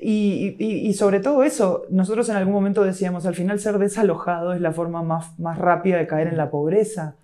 [0.00, 4.72] y, sobre todo eso, nosotros en algún momento decíamos, al final ser desalojado es la
[4.72, 7.16] forma más, más rápida de caer en la pobreza,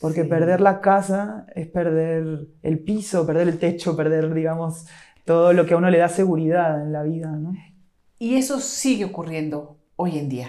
[0.00, 4.86] porque perder la casa es perder el piso, perder el techo, perder, digamos,
[5.24, 7.30] todo lo que a uno le da seguridad en la vida.
[7.30, 7.52] ¿no?
[8.18, 10.48] Y eso sigue ocurriendo hoy en día.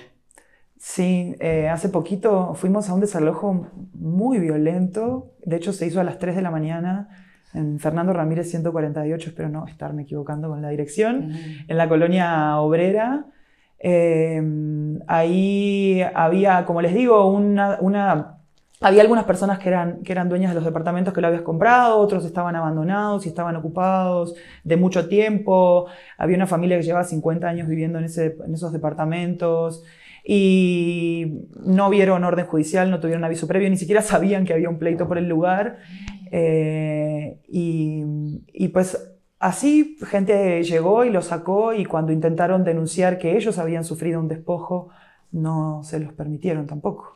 [0.78, 6.04] Sí, eh, hace poquito fuimos a un desalojo muy violento, de hecho se hizo a
[6.04, 7.10] las 3 de la mañana
[7.54, 11.34] en Fernando Ramírez 148, espero no estarme equivocando con la dirección,
[11.68, 13.26] en la colonia obrera.
[13.78, 18.41] Em, ahí había, como les digo, una, una,
[18.82, 22.00] había algunas personas que eran, que eran dueñas de los departamentos que lo habías comprado,
[22.00, 24.34] otros estaban abandonados y estaban ocupados
[24.64, 25.86] de mucho tiempo.
[26.18, 29.84] Había una familia que llevaba 50 años viviendo en, ese, en esos departamentos
[30.24, 34.78] y no vieron orden judicial, no tuvieron aviso previo, ni siquiera sabían que había un
[34.78, 35.78] pleito por el lugar
[36.32, 43.58] eh, y, pues así gente llegó y lo sacó y cuando intentaron denunciar que ellos
[43.58, 44.90] habían sufrido un despojo,
[45.32, 47.14] no se los permitieron tampoco.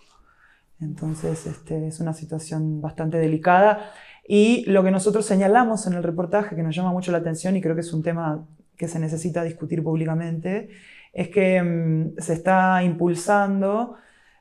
[0.86, 3.92] Entonces este, es una situación bastante delicada.
[4.28, 7.62] Y lo que nosotros señalamos en el reportaje, que nos llama mucho la atención y
[7.62, 8.46] creo que es un tema
[8.78, 10.70] que se necesita discutir públicamente,
[11.14, 13.96] es que mm, se está impulsando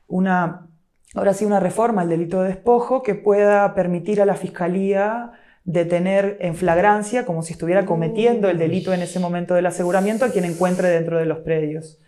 [0.07, 0.67] una
[1.15, 5.31] ahora sí una reforma al delito de despojo que pueda permitir a la Fiscalía
[5.63, 10.29] detener en flagrancia, como si estuviera cometiendo el delito en ese momento del aseguramiento, a
[10.29, 11.99] quien encuentre dentro de los predios.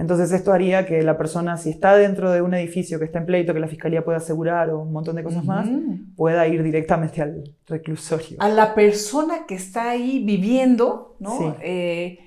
[0.00, 3.26] Entonces esto haría que la persona, si está dentro de un edificio que está en
[3.26, 5.68] pleito, que la fiscalía pueda asegurar o un montón de cosas más,
[6.16, 8.38] pueda ir directamente al reclusorio.
[8.40, 11.54] A la persona que está ahí viviendo, ¿no?
[11.60, 12.18] Eh,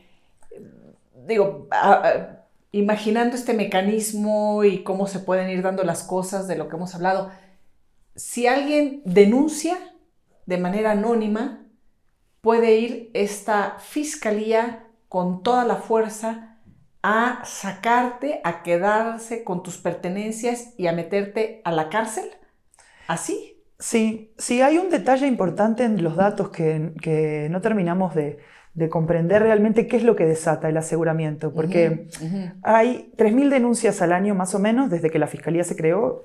[1.28, 1.68] digo,
[2.72, 6.94] imaginando este mecanismo y cómo se pueden ir dando las cosas de lo que hemos
[6.94, 7.32] hablado,
[8.16, 9.80] si alguien denuncia
[10.46, 11.66] de manera anónima,
[12.42, 16.53] puede ir esta fiscalía con toda la fuerza
[17.04, 22.24] a sacarte, a quedarse con tus pertenencias y a meterte a la cárcel?
[23.08, 23.62] ¿Así?
[23.78, 28.40] Sí, sí, hay un detalle importante en los datos que, no terminamos de,
[28.90, 32.08] comprender realmente qué es lo que desata el aseguramiento, porque
[32.64, 36.24] hay 3.000 denuncias al año más o menos desde que la Fiscalía se creó.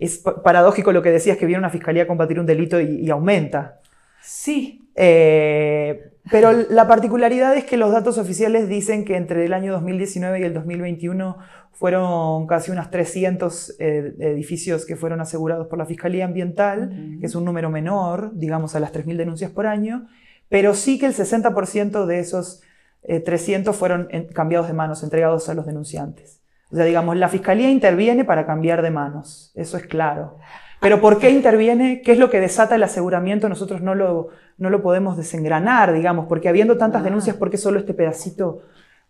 [0.00, 3.80] es paradójico lo que decías, que viene una Fiscalía a combatir un delito y, aumenta.
[4.20, 4.90] Sí.
[4.96, 10.40] Eh, pero la particularidad es que los datos oficiales dicen que entre el año 2019
[10.40, 11.36] y el 2021
[11.72, 17.34] fueron casi unos 300 eh, edificios que fueron asegurados por la Fiscalía Ambiental, que es
[17.34, 20.06] un número menor, digamos, a las 3.000 denuncias por año,
[20.48, 22.62] pero sí que el 60% de esos
[23.02, 26.40] 300 eh, fueron cambiados de manos, entregados a los denunciantes.
[26.70, 30.38] O sea, digamos, la Fiscalía interviene para cambiar de manos, eso es claro.
[30.84, 32.02] Pero ¿por qué interviene?
[32.02, 33.48] ¿Qué es lo que desata el aseguramiento?
[33.48, 34.28] Nosotros no lo,
[34.58, 37.04] no lo podemos desengranar, digamos, porque habiendo tantas ah.
[37.04, 38.60] denuncias, ¿por qué solo este pedacito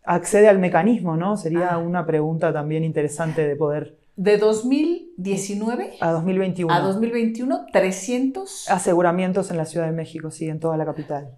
[0.04, 1.16] accede al mecanismo?
[1.16, 1.36] ¿no?
[1.36, 1.78] Sería ah.
[1.78, 3.98] una pregunta también interesante de poder...
[4.14, 6.72] De 2019 a 2021.
[6.72, 11.30] A 2021, 300 aseguramientos en la Ciudad de México, sí, en toda la capital.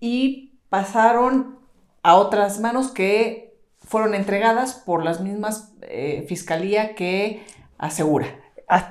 [0.00, 1.60] Y pasaron
[2.02, 7.44] a otras manos que fueron entregadas por las mismas eh, fiscalía que
[7.78, 8.26] asegura.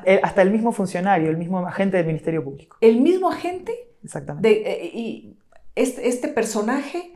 [0.06, 2.78] Eh, hasta el mismo funcionario, el mismo agente del Ministerio Público.
[2.82, 3.96] ¿El mismo agente?
[4.04, 4.50] Exactamente.
[4.50, 5.38] Eh, y
[5.76, 7.12] este, este, personaje...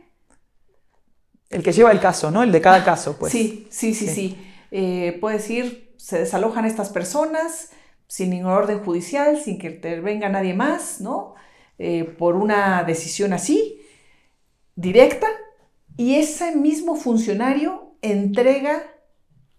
[1.50, 2.42] El que lleva el caso, ¿no?
[2.42, 3.32] El de cada caso, pues.
[3.32, 4.38] Sí, sí, sí, sí.
[4.70, 7.70] Eh, puede decir, se desalojan estas personas
[8.06, 11.34] sin ningún orden judicial, sin que intervenga nadie más, ¿no?
[12.18, 13.80] por una decisión así,
[14.74, 15.28] directa,
[15.96, 18.82] y ese mismo funcionario entrega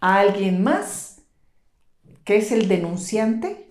[0.02, 1.09] a alguien más
[2.30, 3.65] ¿Qué es el denunciante?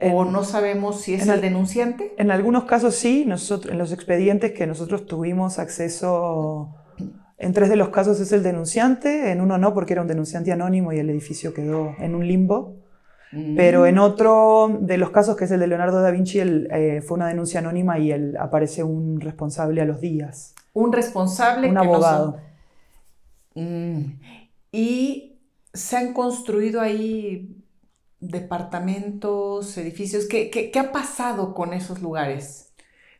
[0.00, 2.12] ¿O no sabemos si es el, denunciante?
[2.18, 6.74] En algunos casos sí, nosotros, en los expedientes que nosotros tuvimos acceso,
[7.38, 10.50] en tres de los casos es el denunciante, en uno no porque era un denunciante
[10.50, 12.78] anónimo y el edificio quedó en un limbo.
[13.30, 13.54] Mm.
[13.54, 17.16] Pero en otro de los casos, que es el de Leonardo da Vinci, eh, fue
[17.16, 20.56] una denuncia anónima y él, aparece un responsable a los días.
[20.72, 21.70] Un responsable.
[21.70, 22.40] Un abogado.
[23.54, 24.00] Mm.
[24.72, 25.38] Y
[25.72, 27.59] se han construido ahí
[28.20, 30.26] departamentos, edificios?
[30.26, 32.72] ¿Qué, ha pasado con esos lugares?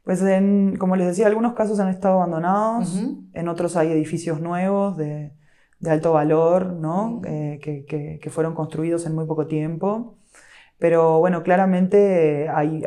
[0.04, 3.00] Pues en, como les decía, algunos casos han estado abandonados,
[3.32, 5.32] en otros hay edificios nuevos de,
[5.86, 7.20] alto valor, ¿no?
[7.24, 10.18] Eh, que, fueron construidos en muy poco tiempo.
[10.78, 12.82] Pero bueno, claramente hay,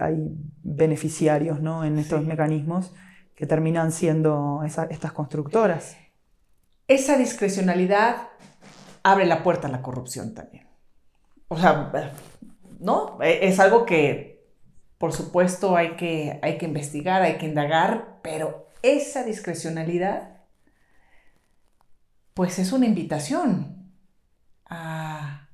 [0.63, 1.83] beneficiarios ¿no?
[1.83, 2.93] en estos mecanismos
[3.35, 5.97] que terminan siendo estas constructoras.
[6.87, 8.15] Esa discrecionalidad
[9.03, 10.72] abre la puerta a la corrupción también
[11.53, 11.91] o sea,
[12.79, 13.17] ¿no?
[13.21, 14.49] E, es algo que,
[14.97, 20.41] por supuesto, hay que, hay que investigar, hay que indagar, pero esa discrecionalidad,
[22.33, 23.91] pues es una invitación
[24.65, 25.45] al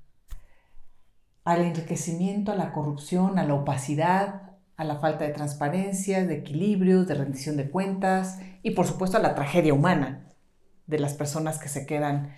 [1.61, 7.15] enriquecimiento, a la corrupción, a la opacidad, a la falta de transparencia, de equilibrios, de
[7.15, 10.31] rendición de cuentas y por supuesto a la tragedia humana
[10.87, 12.33] de las personas que se quedan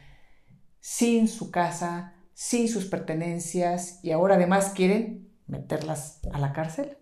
[0.79, 6.97] sin su casa, sin sus pertenencias y ahora además quieren meterlas a la cárcel?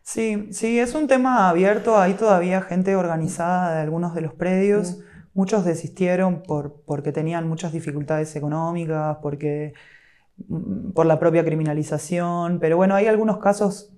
[0.00, 1.98] Sí, sí, es un tema abierto.
[1.98, 5.00] Hay todavía gente organizada de algunos de los predios.
[5.34, 9.74] Muchos desistieron por, porque tenían muchas dificultades económicas, porque,
[10.48, 12.58] mm, por la propia criminalización.
[12.58, 13.92] Pero bueno, hay algunos casos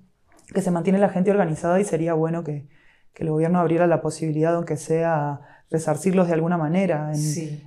[0.52, 2.66] que se mantiene la gente organizada y sería bueno que,
[3.14, 7.12] que el gobierno abriera la posibilidad, aunque sea resarcirlos de alguna manera.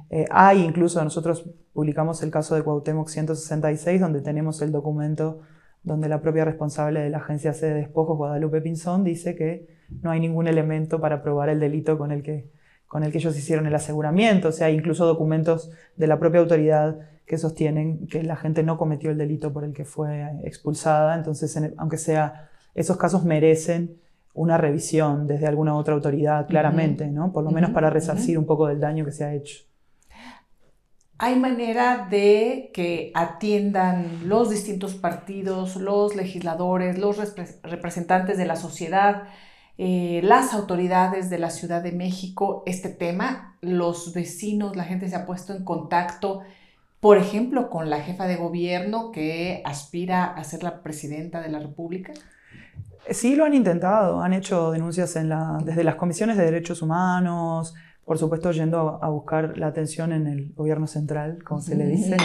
[0.09, 5.41] Eh, hay incluso, nosotros publicamos el caso de Cuauhtémoc 166, donde tenemos el documento
[5.83, 9.67] donde la propia responsable de la agencia de despojos, Guadalupe Pinzón, dice que
[10.01, 12.51] no hay ningún elemento para probar el delito con el que,
[12.87, 14.49] con el que ellos hicieron el aseguramiento.
[14.49, 18.77] O sea, hay incluso documentos de la propia autoridad que sostienen que la gente no
[18.77, 21.15] cometió el delito por el que fue expulsada.
[21.15, 23.99] Entonces, aunque sea, esos casos merecen
[24.39, 27.33] una revisión desde alguna otra autoridad, claramente, ¿no?
[27.33, 29.65] Por lo menos para resarcir un poco del daño que se ha hecho.
[31.17, 37.17] hay manera de que atiendan los distintos partidos, los legisladores, los
[37.63, 39.23] representantes de la sociedad,
[39.77, 43.57] eh, las autoridades de la Ciudad de México este tema.
[43.59, 46.43] Los vecinos, la gente se ha puesto en contacto,
[47.01, 51.59] por ejemplo, con la jefa de gobierno que aspira a ser la presidenta de la
[51.59, 52.13] República.
[53.11, 57.73] Sí, lo han intentado, han hecho denuncias en la, desde las comisiones de derechos humanos,
[58.09, 62.17] por supuesto yendo a buscar la atención en el gobierno central, como se le dice.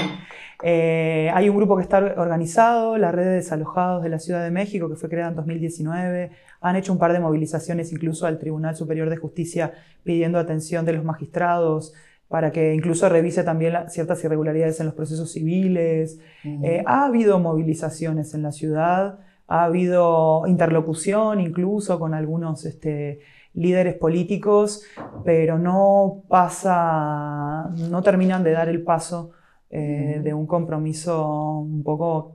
[0.62, 4.50] Eh, hay un grupo que está organizado, la red de desalojados de la Ciudad de
[4.50, 6.30] México, que fue creada en 2019.
[6.62, 9.74] Han hecho un par de movilizaciones incluso al Tribunal Superior de Justicia
[10.04, 11.92] pidiendo atención de los magistrados
[12.28, 16.18] para que incluso revise también ciertas irregularidades en los procesos civiles.
[16.44, 22.64] Eh, ha habido movilizaciones en la ciudad, ha habido interlocución incluso con algunos...
[22.64, 23.20] Este,
[23.54, 24.82] líderes políticos,
[25.24, 29.30] pero no pasa, no terminan de dar el paso
[29.70, 32.34] eh, de un compromiso un poco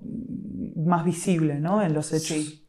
[0.76, 1.84] más visible ¿no?
[1.84, 2.64] en los hechos.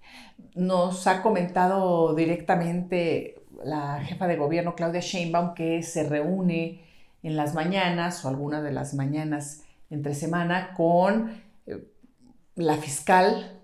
[0.55, 6.85] Nos ha comentado directamente la jefa de gobierno, Claudia Sheinbaum, que se reúne
[7.23, 11.31] en las mañanas o algunas de las mañanas entre semana con
[11.67, 11.85] eh,
[12.57, 13.60] la fiscal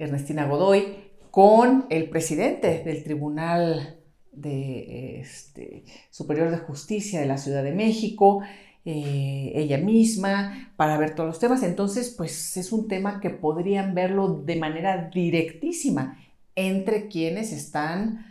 [0.00, 3.98] Ernestina Godoy, con el presidente del Tribunal
[4.42, 8.40] este, Superior de Justicia de la Ciudad de México,
[8.84, 11.62] eh, ella misma, para ver todos los temas.
[11.62, 16.18] Entonces, pues es un tema que podrían verlo de manera directísima
[16.54, 18.26] entre quienes están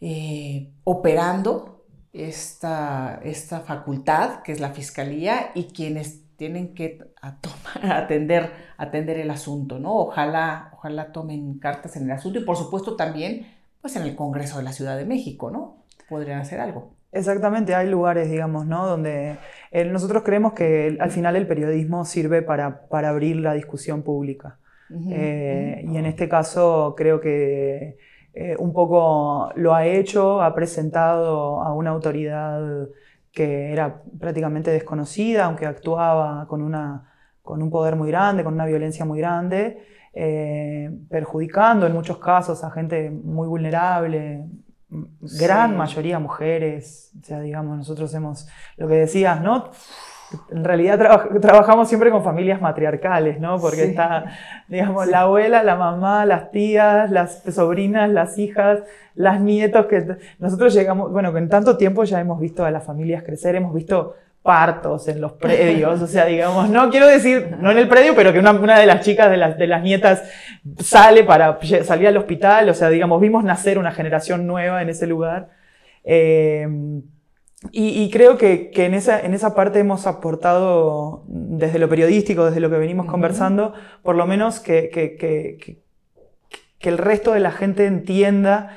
[0.00, 6.98] eh, operando esta, esta facultad, que es la Fiscalía, y quienes tienen que
[7.82, 9.94] atender, atender el asunto, ¿no?
[9.94, 13.46] Ojalá, ojalá tomen cartas en el asunto y por supuesto también
[13.82, 15.84] pues en el Congreso de la Ciudad de México, ¿no?
[16.08, 16.94] Podrían hacer algo.
[17.12, 18.86] Exactamente, hay lugares, digamos, ¿no?
[18.86, 19.36] Donde
[19.70, 24.58] eh, nosotros creemos que al final el periodismo sirve para, para abrir la discusión pública.
[25.10, 27.96] Eh, y en este caso creo que
[28.34, 32.88] eh, un poco lo ha hecho, ha presentado a una autoridad
[33.32, 37.12] que era prácticamente desconocida, aunque actuaba con, una,
[37.42, 42.64] con un poder muy grande, con una violencia muy grande, eh, perjudicando en muchos casos
[42.64, 44.44] a gente muy vulnerable,
[45.38, 49.70] gran mayoría mujeres, o sea, digamos, nosotros hemos, lo que decías, ¿no?
[50.50, 50.98] En realidad
[51.40, 53.58] trabajamos siempre con familias matriarcales, ¿no?
[53.58, 54.26] Porque está,
[54.68, 58.80] digamos, la abuela, la mamá, las tías, las sobrinas, las hijas,
[59.14, 63.22] las nietos, que nosotros llegamos, bueno, en tanto tiempo ya hemos visto a las familias
[63.24, 67.78] crecer, hemos visto partos en los predios, o sea, digamos, no quiero decir, no en
[67.78, 70.22] el predio, pero que una, una de las chicas de las, de las nietas
[70.78, 75.06] sale para salir al hospital, o sea, digamos, vimos nacer una generación nueva en ese
[75.06, 75.48] lugar.
[76.04, 76.66] Eh,
[77.72, 82.60] y, creo que, que, en, esa, en esa parte hemos aportado, desde lo periodístico, desde
[82.60, 85.16] lo que venimos conversando, por lo menos que, que,
[86.78, 88.76] que el resto de la gente entienda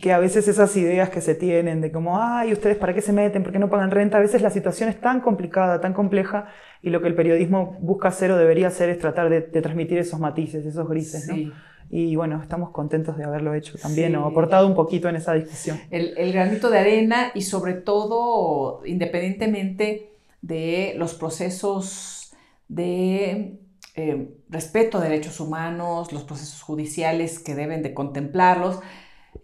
[0.00, 3.12] que a veces esas ideas que se tienen de como, ay, ustedes para qué se
[3.12, 6.48] meten, por qué no pagan renta, a veces la situación es tan complicada, tan compleja,
[6.82, 10.18] y lo que el periodismo busca hacer o debería hacer es tratar de, transmitir esos
[10.18, 11.52] matices, esos grises, ¿no?
[11.88, 15.80] Y bueno, estamos contentos de haberlo hecho también, o aportado un poquito en esa discusión.
[15.90, 20.10] El, granito de arena y sobre todo, independientemente
[20.42, 22.32] de los procesos
[22.68, 23.58] de
[23.94, 28.80] eh, respeto a derechos humanos, los procesos judiciales que deben de contemplarlos,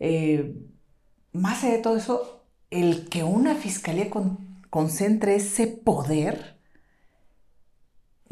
[0.01, 0.57] eh,
[1.33, 4.09] más allá de todo eso, el que una fiscalía
[4.71, 6.57] concentre ese poder,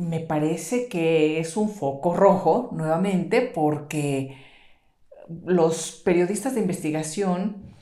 [0.01, 4.37] me parece que es un foco rojo, nuevamente, porque
[5.45, 7.75] los periodistas de investigación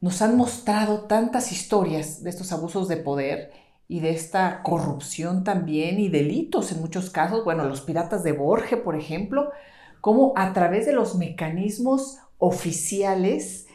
[0.00, 3.52] nos han mostrado tantas historias de estos abusos de poder
[3.86, 7.44] y de esta corrupción también y delitos en muchos casos.
[7.44, 9.50] Bueno, los piratas de Borges, por ejemplo,
[10.00, 13.68] cómo a través de los mecanismos oficiales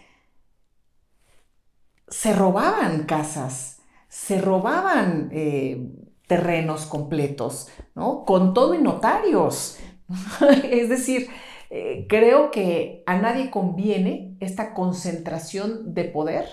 [2.09, 5.91] se robaban casas, se robaban eh,
[6.27, 8.25] terrenos completos, ¿no?
[8.25, 9.79] Con todo y notarios.
[10.71, 11.29] es decir,
[11.69, 16.45] eh, creo que a nadie conviene esta concentración de poder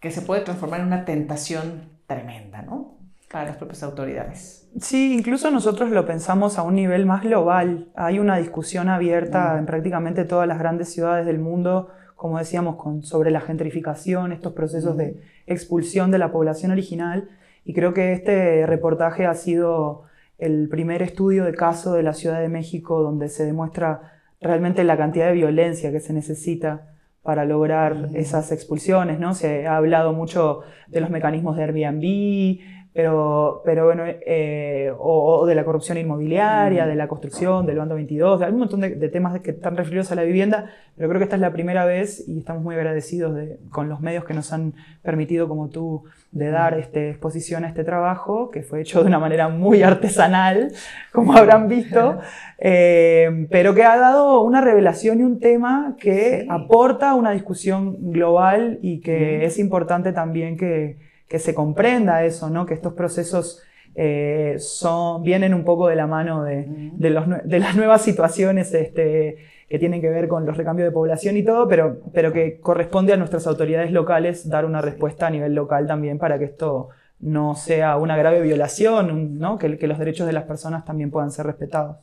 [0.00, 2.98] que se puede transformar en una tentación tremenda, ¿no?
[3.30, 4.68] Para las propias autoridades.
[4.80, 7.88] Sí, incluso nosotros lo pensamos a un nivel más global.
[7.96, 9.58] Hay una discusión abierta mm.
[9.58, 14.52] en prácticamente todas las grandes ciudades del mundo, como decíamos, con, sobre la gentrificación, estos
[14.52, 14.98] procesos mm.
[14.98, 17.28] de expulsión de la población original.
[17.66, 20.04] Y creo que este reportaje ha sido
[20.38, 24.96] el primer estudio de caso de la Ciudad de México donde se demuestra realmente la
[24.96, 26.92] cantidad de violencia que se necesita
[27.22, 29.34] para lograr esas expulsiones, ¿no?
[29.34, 32.60] Se ha hablado mucho de los mecanismos de Airbnb,
[32.96, 38.40] pero, pero bueno, eh, o, de la corrupción inmobiliaria, de la construcción, del bando 22,
[38.40, 41.36] de un montón de, temas que están referidos a la vivienda, pero creo que esta
[41.36, 43.38] es la primera vez y estamos muy agradecidos
[43.68, 44.72] con los medios que nos han
[45.02, 49.18] permitido, como tú, de dar este, exposición a este trabajo, que fue hecho de una
[49.18, 50.72] manera muy artesanal,
[51.12, 52.18] como habrán visto,
[52.58, 58.78] eh, pero que ha dado una revelación y un tema que aporta una discusión global
[58.80, 62.66] y que es importante también que que se comprenda eso, ¿no?
[62.66, 63.62] que estos procesos
[63.94, 69.78] eh, son, vienen un poco de la mano de, de, las nuevas situaciones este, que
[69.78, 73.16] tienen que ver con los recambios de población y todo, pero, pero que corresponde a
[73.16, 77.96] nuestras autoridades locales dar una respuesta a nivel local también para que esto no sea
[77.96, 79.58] una grave violación, ¿no?
[79.58, 81.96] que, que los derechos de las personas también puedan ser respetados.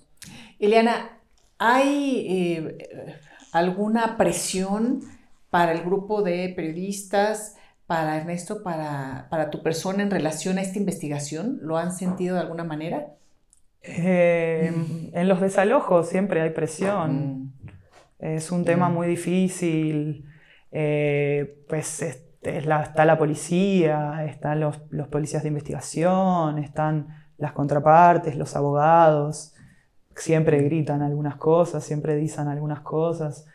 [0.60, 1.20] Eliana,
[1.60, 2.78] ¿hay eh,
[3.52, 5.02] alguna presión
[5.52, 7.56] para el grupo de periodistas?
[7.88, 11.60] Para Ernesto, para, para, tu persona en relación a esta investigación?
[11.62, 13.08] ¿Lo han sentido de alguna manera?
[13.82, 14.72] Eh,
[15.12, 17.44] en los desalojos siempre hay presión.
[17.44, 17.54] Mm.
[18.20, 18.94] Es un tema mm.
[18.94, 20.26] muy difícil.
[20.72, 22.02] Eh, pues
[22.42, 29.54] está la policía, están los, los, policías de investigación, están las contrapartes, los abogados.
[30.16, 33.46] Siempre gritan algunas cosas, siempre dicen algunas cosas.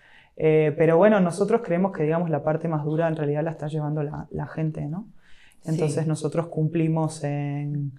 [0.41, 3.67] Eh, pero bueno, nosotros creemos que digamos la parte más dura en realidad la está
[3.67, 5.09] llevando la, gente, ¿no?
[5.65, 7.93] Entonces nosotros cumplimos en,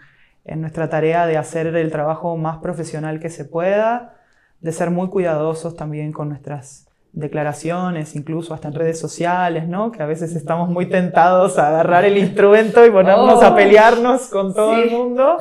[0.46, 4.16] en, nuestra tarea de hacer el trabajo más profesional que se pueda,
[4.62, 9.92] de ser muy cuidadosos también con nuestras declaraciones, incluso hasta en redes sociales, ¿no?
[9.92, 13.56] Que a veces estamos muy tentados a agarrar el instrumento y ponernos a oh.
[13.56, 15.38] pelearnos con todo el mundo.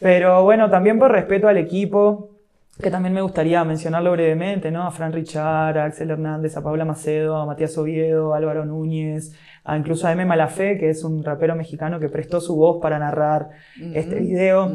[0.00, 2.30] Pero bueno, también por respeto al equipo,
[2.80, 4.86] que también me gustaría mencionarlo brevemente, ¿no?
[4.86, 9.32] A Fran Richard, a Axel Hernández, a Paula Macedo, a Matías Oviedo, a Álvaro Núñez,
[9.64, 10.24] a incluso a M.
[10.24, 13.50] Malafé, que es un rapero mexicano que prestó su voz para narrar
[13.94, 14.70] este video.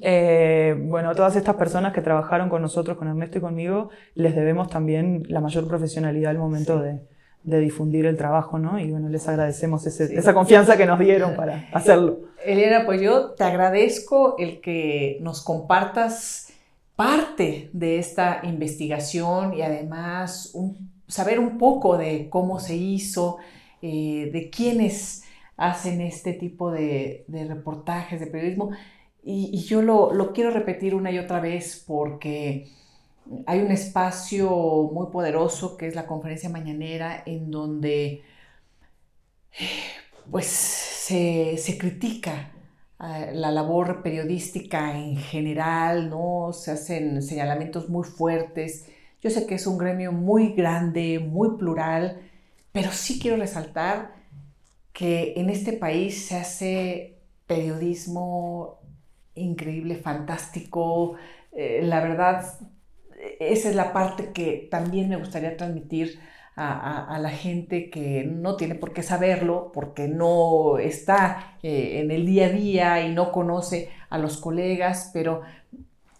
[0.00, 4.68] Eh, bueno, todas estas personas que trabajaron con nosotros, con Ernesto y conmigo, les debemos
[4.68, 7.00] también la mayor profesionalidad al momento de,
[7.44, 8.78] difundir el trabajo, ¿no?
[8.78, 12.20] Y bueno, les agradecemos esa confianza que nos dieron para hacerlo.
[12.44, 16.51] Elena, pues yo te agradezco el que nos compartas
[16.96, 20.54] parte de esta investigación y además
[21.08, 23.38] saber un poco de cómo se hizo,
[23.82, 25.24] eh, de quiénes
[25.56, 28.70] hacen este tipo de, reportajes, de periodismo.
[29.22, 32.68] Y, yo lo, quiero repetir una y otra vez porque
[33.46, 34.50] hay un espacio
[34.92, 38.22] muy poderoso que es la conferencia mañanera en donde
[40.30, 42.51] pues se, se critica
[43.02, 46.52] la labor periodística en general, ¿no?
[46.52, 48.86] Se hacen señalamientos muy fuertes.
[49.20, 52.20] Yo sé que es un gremio muy grande, muy plural,
[52.70, 54.14] pero sí quiero resaltar
[54.92, 58.78] que en este país se hace periodismo
[59.34, 61.16] increíble, fantástico.
[61.52, 62.44] Eh, la verdad,
[63.40, 66.20] esa es la parte que también me gustaría transmitir
[66.54, 72.26] a, la gente que no tiene por qué saberlo, porque no está eh, en el
[72.26, 75.42] día a día y no conoce a los colegas, pero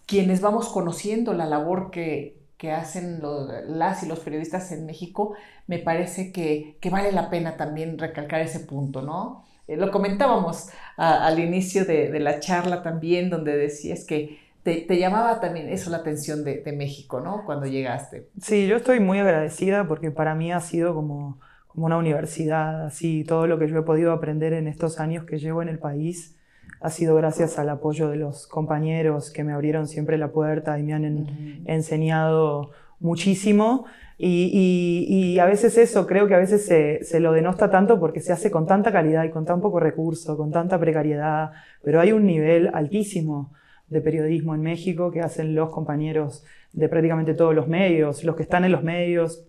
[0.05, 3.21] quienes vamos conociendo la labor que, hacen
[3.67, 5.35] las y los periodistas en México,
[5.67, 9.43] me parece que, vale la pena también recalcar ese punto, ¿no?
[9.67, 15.39] Eh, lo comentábamos al inicio de, de, la charla también, donde decías que te, llamaba
[15.39, 17.43] también eso la atención de, México, ¿no?
[17.45, 18.29] Cuando llegaste.
[18.41, 23.23] Sí, yo estoy muy agradecida porque para mí ha sido como, como una universidad, así
[23.25, 26.37] todo lo que yo he podido aprender en estos años que llevo en el país
[26.83, 30.83] ha sido gracias al apoyo de los compañeros que me abrieron siempre la puerta y
[30.83, 33.85] me han enseñado muchísimo.
[34.17, 38.33] Y, a veces eso, creo que a veces se, se, lo denosta tanto porque se
[38.33, 41.51] hace con tanta calidad y con tan poco recurso, con tanta precariedad,
[41.83, 43.53] pero hay un nivel altísimo
[43.87, 48.43] de periodismo en México que hacen los compañeros de prácticamente todos los medios, los que
[48.43, 49.45] están en los medios,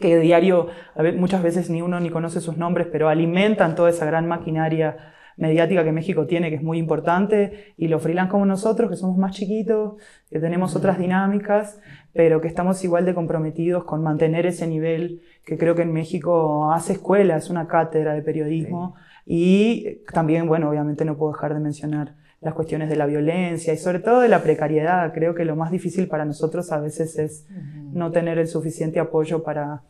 [0.00, 0.68] que diario
[1.16, 4.96] muchas veces ni uno ni conoce sus nombres, pero alimentan toda esa gran maquinaria
[5.36, 9.16] mediática que México tiene, que es muy importante, y los freelance como nosotros, que somos
[9.16, 9.94] más chiquitos,
[10.30, 11.80] que tenemos otras dinámicas,
[12.12, 16.70] pero que estamos igual de comprometidos con mantener ese nivel que creo que en México
[16.72, 18.94] hace escuela, es una cátedra de periodismo,
[19.24, 23.76] y también, bueno, obviamente no puedo dejar de mencionar las cuestiones de la violencia y
[23.76, 25.12] sobre todo de la precariedad.
[25.14, 27.46] Creo que lo más difícil para nosotros a veces es
[27.92, 29.82] no tener el suficiente apoyo para,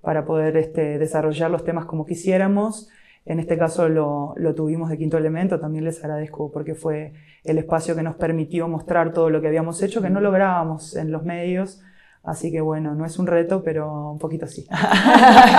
[0.00, 2.88] para poder este, desarrollar los temas como quisiéramos.
[3.26, 7.12] En este caso lo, lo, tuvimos de Quinto Elemento, también les agradezco porque fue
[7.44, 11.12] el espacio que nos permitió mostrar todo lo que habíamos hecho, que no lográbamos en
[11.12, 11.82] los medios.
[12.22, 14.66] Así que bueno, no es un reto, pero un poquito sí.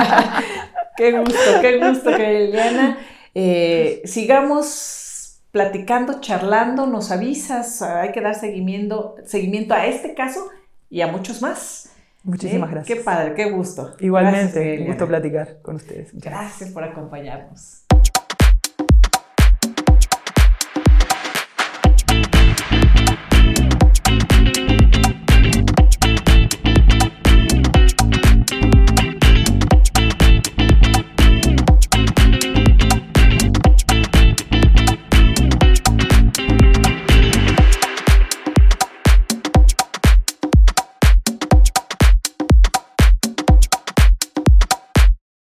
[0.97, 2.97] qué gusto, qué gusto, Liliana.
[3.36, 5.09] Eh, sigamos
[5.52, 10.50] platicando, charlando, nos avisas, hay que dar seguimiento, seguimiento a este caso
[10.89, 11.91] y a muchos más.
[12.24, 12.74] Muchísimas ¿Eh?
[12.74, 12.97] gracias.
[12.97, 13.95] Qué padre, qué gusto.
[14.00, 16.10] Igualmente, un gusto platicar con ustedes.
[16.14, 17.86] gracias por acompañarnos.